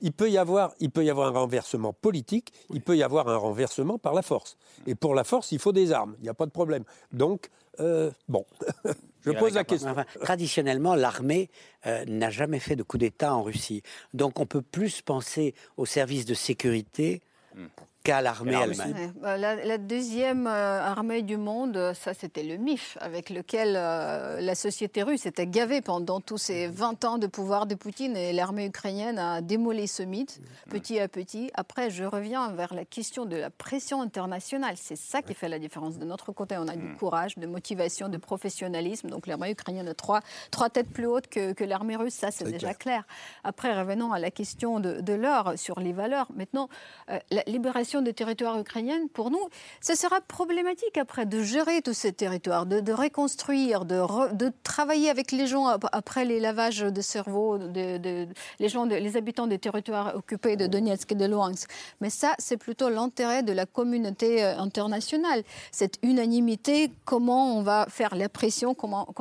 [0.00, 3.28] il peut, y avoir, il peut y avoir un renversement politique, il peut y avoir
[3.28, 4.56] un renversement par la force.
[4.86, 6.84] Et pour la force, il faut des armes, il n'y a pas de problème.
[7.12, 7.50] Donc,
[7.80, 8.44] euh, bon,
[9.24, 9.94] je pose la question.
[10.20, 11.48] traditionnellement, l'armée
[11.86, 13.82] euh, n'a jamais fait de coup d'État en Russie.
[14.12, 17.22] Donc on peut plus penser aux services de sécurité
[17.54, 17.66] hmm
[18.02, 18.94] qu'à l'armée allemande.
[19.20, 24.54] Bah, la, deuxième euh, armée du monde, ça c'était le MIF, avec lequel euh, la
[24.54, 28.66] société russe était gavée pendant tous ces 20 ans de pouvoir de Poutine et l'armée
[28.66, 31.50] ukrainienne a démolé ce mythe petit à petit.
[31.54, 34.74] Après, je reviens vers la question de la pression internationale.
[34.76, 35.98] C'est ça qui fait la différence.
[35.98, 39.08] De notre côté, on a du courage, de motivation, de professionnalisme.
[39.08, 42.50] Donc l'armée ukrainienne a trois, trois têtes plus hautes que, que l'armée russe, ça c'est
[42.50, 43.04] déjà clair.
[43.44, 46.26] Après, revenons à la question de, de l'or sur les valeurs.
[46.34, 46.68] Maintenant,
[47.10, 49.48] euh, la libération des territoires ukrainiens, pour nous,
[49.80, 55.46] ce sera problématique après de gérer tous ces territoires, de, reconstruire, de, travailler avec les
[55.46, 58.26] gens après les lavages de cerveau, de,
[58.58, 61.68] les, gens, les habitants des territoires occupés de Donetsk et de Luhansk.
[62.00, 65.42] Mais ça, c'est plutôt l'intérêt de la communauté euh, internationale.
[65.70, 69.12] Cette unanimité, comment on va faire la pression, comment,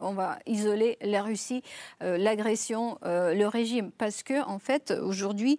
[0.00, 1.62] on, va isoler la Russie,
[2.02, 3.90] euh, l'agression, euh, le régime.
[3.98, 5.58] Parce que, en fait, aujourd'hui,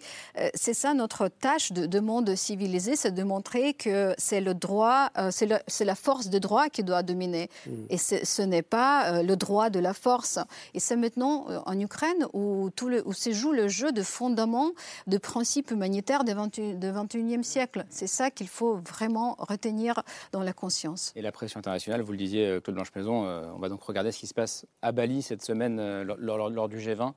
[0.54, 2.00] c'est ça notre tâche de, de
[2.44, 6.84] civilisé, c'est de montrer que c'est le droit, euh, c'est la force de droit qui
[6.84, 7.50] doit dominer.
[7.66, 7.72] Mm.
[7.90, 10.40] Et ce n'est pas euh, le droit de la force.
[10.74, 14.04] Et c'est maintenant euh, en Ukraine où, tout le, où se joue le jeu de
[14.04, 14.72] fondaments,
[15.08, 17.86] de principes humanitaires du 21e siècle.
[17.90, 21.14] C'est ça qu'il faut vraiment retenir dans la conscience.
[21.16, 23.26] Et la pression internationale, vous le disiez, Claude Blanche-Maison,
[23.56, 27.14] on va donc regarder ce qui se passe à Bali cette semaine lors, du G20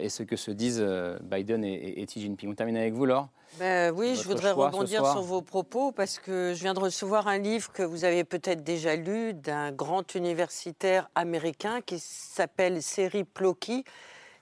[0.00, 0.84] et ce que se disent
[1.22, 2.50] Biden et, et Xi Jinping.
[2.50, 3.28] On termine avec vous, Laure.
[3.58, 7.38] Ben oui, je voudrais rebondir sur vos propos parce que je viens de recevoir un
[7.38, 13.84] livre que vous avez peut-être déjà lu d'un grand universitaire américain qui s'appelle Seri Ploki,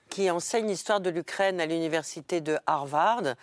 [0.09, 3.35] qui enseigne l'histoire de l'Ukraine à l'université de Harvard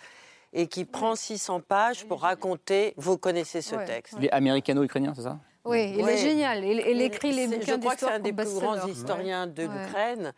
[0.53, 2.93] et qui prend 600 pages pour raconter.
[2.97, 4.15] Vous connaissez ce texte.
[4.17, 5.39] Il est américano-ukrainien, c'est ça?
[5.65, 6.63] Oui, il est génial.
[6.63, 10.33] Il, écrit les bouquins Je crois que c'est un des plus grands historiens de l'Ukraine.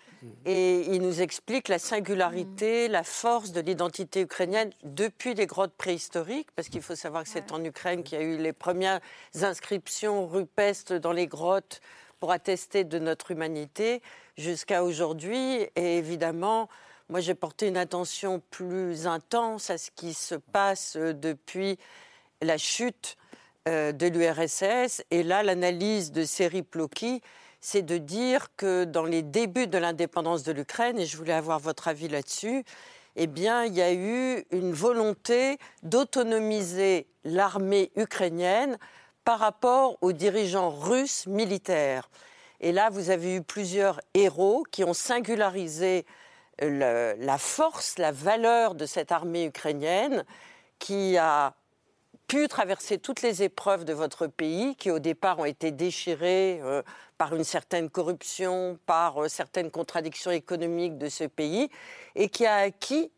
[0.46, 6.48] Et il nous explique la singularité, la force de l'identité ukrainienne depuis les grottes préhistoriques,
[6.56, 9.02] parce qu'il faut savoir que c'est en Ukraine qu'il y a eu les premières
[9.42, 11.82] inscriptions rupestres dans les grottes
[12.22, 14.02] pour attester de notre humanité,
[14.38, 15.68] jusqu'à aujourd'hui.
[15.76, 16.70] Et évidemment,
[17.10, 21.78] moi j'ai porté une attention plus intense à ce qui se passe depuis
[22.42, 23.18] la chute
[23.68, 25.04] euh, de l'URSS.
[25.12, 27.22] Et là, l'analyse de Seri Ploki,
[27.60, 31.60] c'est de dire que dans les débuts de l'indépendance de l'Ukraine, et je voulais avoir
[31.60, 32.64] votre avis là-dessus,
[33.18, 38.78] eh bien, il y a eu une volonté d'autonomiser l'armée ukrainienne
[39.26, 42.10] par rapport aux dirigeants russes militaires.
[42.62, 46.06] Et là, vous avez eu plusieurs héros qui ont singularisé
[46.62, 50.24] la force, la valeur de cette armée ukrainienne
[50.80, 51.54] qui a
[52.28, 56.84] pu traverser toutes les épreuves de votre pays, qui au départ ont été déchirées euh,
[57.18, 61.70] par une certaine corruption, par euh, certaines contradictions économiques de ce pays,
[62.16, 63.12] et qui a acquis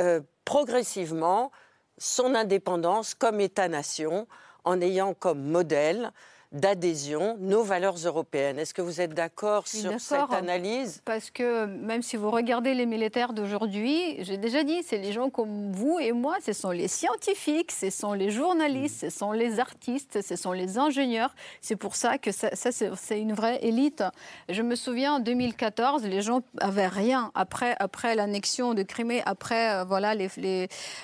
[0.00, 1.52] euh, progressivement
[1.98, 4.26] son indépendance comme État-nation
[4.64, 6.12] en ayant comme modèle
[6.56, 8.58] d'adhésion nos valeurs européennes.
[8.58, 11.02] Est-ce que vous êtes d'accord sur cette analyse?
[11.04, 15.30] Parce que même si vous regardez les militaires d'aujourd'hui, j'ai déjà dit, c'est les gens
[15.30, 19.60] comme vous et moi, ce sont les scientifiques, ce sont les journalistes, ce sont les
[19.60, 21.34] artistes, ce sont les ingénieurs.
[21.60, 24.02] C'est pour ça que ça, c'est une vraie élite.
[24.48, 29.74] Je me souviens en 2014, les gens avaient rien après, après l'annexion de Crimée, après
[29.74, 30.14] euh, voilà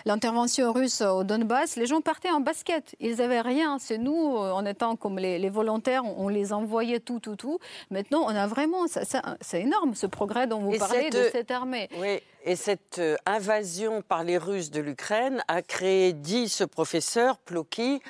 [0.07, 2.95] l'intervention russe au Donbass, les gens partaient en basket.
[3.01, 3.79] Ils avaient rien.
[3.79, 7.59] C'est nous, euh, en étant comme les les, volontaires, on, les envoyait tout, tout, tout.
[7.91, 11.89] Maintenant, on a vraiment, c'est énorme ce progrès dont vous parlez de cette armée.
[11.99, 17.39] Oui, et cette euh, invasion par les Russes de l'Ukraine a créé, dit ce professeur
[17.39, 18.01] Ploki,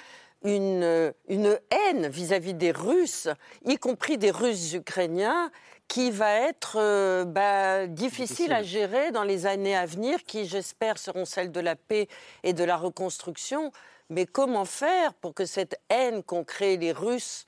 [0.45, 3.29] une, euh, une haine vis-à-vis des Russes,
[3.65, 5.51] y compris des Russes ukrainiens,
[5.89, 10.97] qui va être euh, bah, difficile, à gérer dans les années à venir, qui j'espère
[10.97, 12.09] seront celles de la paix
[12.43, 13.73] et de la reconstruction.
[14.13, 17.47] Mais comment faire pour que cette haine qu'ont créée les Russes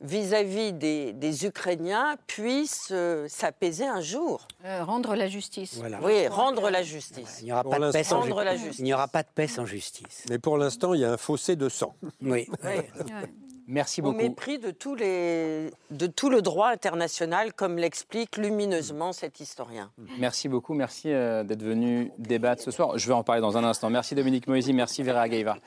[0.00, 4.48] vis-à-vis des, Ukrainiens puisse euh, s'apaiser un jour?
[4.64, 5.80] Euh, rendre la justice.
[6.02, 7.38] Oui, rendre la justice.
[7.40, 10.24] Il n'y aura, pas de paix sans Il n'y aura pas de paix sans justice.
[10.28, 11.94] Mais pour l'instant, il y a un fossé de sang.
[12.20, 12.48] Oui.
[13.66, 14.16] Merci beaucoup.
[14.16, 19.90] Au mépris de, tous les, de tout le droit international, comme l'explique lumineusement cet historien.
[20.18, 22.98] Merci beaucoup, merci euh, d'être venu débattre ce soir.
[22.98, 23.90] Je vais en parler dans un instant.
[23.90, 25.58] Merci Dominique Moisy, merci Vera Gaïva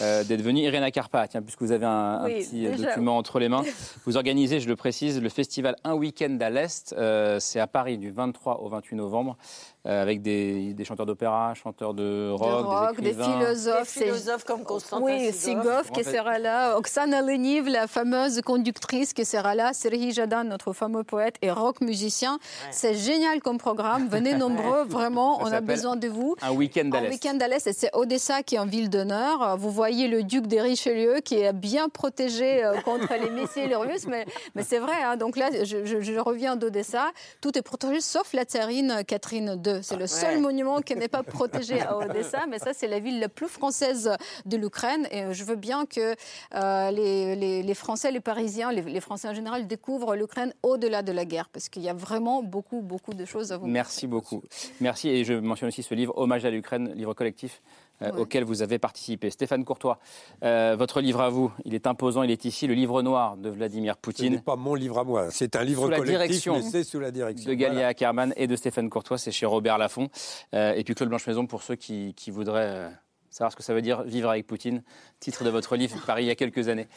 [0.00, 0.60] euh, d'être venu.
[0.60, 3.62] Irena tiens, puisque vous avez un, petit euh, document entre les mains,
[4.06, 6.94] vous organisez, je le précise, le festival Un week-end à l'Est.
[7.40, 9.36] C'est à Paris du 23 au 28 novembre.
[9.84, 13.98] Euh, avec des, chanteurs d'opéra, chanteurs de rock, des, philosophes.
[13.98, 19.24] Des philosophes comme Constantin Oui, Sigov qui sera là, Oksana Leniv, la fameuse conductrice qui
[19.24, 22.38] sera là, Serhi Jadan, notre fameux poète et rock musicien.
[22.70, 26.36] C'est génial comme programme, venez nombreux, vraiment, on a besoin de vous.
[26.42, 27.08] Un week-end à l'Est.
[27.08, 29.56] Un week-end à l'Est, c'est Odessa qui est en ville d'honneur.
[29.58, 34.06] Vous voyez le duc des Richelieu qui est bien protégé euh, contre les missiles russes,
[34.06, 35.16] mais, mais c'est vrai, hein.
[35.16, 37.10] donc là, je, je reviens d'Odessa,
[37.40, 39.71] tout est protégé sauf la tsarine Catherine II.
[39.82, 43.20] C'est le seul monument qui n'est pas protégé à Odessa, mais ça, c'est la ville
[43.20, 44.10] la plus française
[44.44, 45.06] de l'Ukraine.
[45.10, 46.14] Et je veux bien que
[46.54, 51.48] euh, les, Français, les Parisiens, les, Français en général découvrent l'Ukraine au-delà de la guerre,
[51.48, 53.66] parce qu'il y a vraiment beaucoup, beaucoup de choses à vous.
[53.66, 54.42] Merci beaucoup.
[54.80, 55.08] Merci.
[55.08, 57.62] Et je mentionne aussi ce livre, Hommage à l'Ukraine, livre collectif
[58.02, 59.30] euh, auquel vous avez participé.
[59.30, 59.98] Stéphane Courtois,
[60.42, 63.48] euh, votre livre à vous, il est imposant, il est ici, le livre noir de
[63.48, 64.26] Vladimir Poutine.
[64.26, 67.10] Ce n'est pas mon livre à moi, c'est un livre collectif, mais c'est sous la
[67.10, 67.48] direction.
[67.48, 70.08] De Galia Ackerman et de Stéphane Courtois, c'est chez Robert Laffont.
[70.54, 72.90] Euh, et puis Claude Blanche-Maison, pour ceux qui, voudraient
[73.30, 74.82] savoir ce que ça veut dire vivre avec Poutine.
[75.20, 76.88] Titre de votre livre, paru il y a quelques années,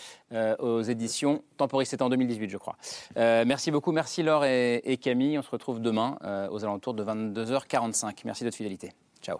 [0.60, 2.78] aux éditions Temporis, c'était en 2018, je crois.
[3.16, 5.38] merci beaucoup, merci Laure et, et, Camille.
[5.38, 6.18] On se retrouve demain
[6.52, 8.22] aux alentours de 22h45.
[8.26, 8.92] Merci de votre fidélité.
[9.22, 9.40] Ciao.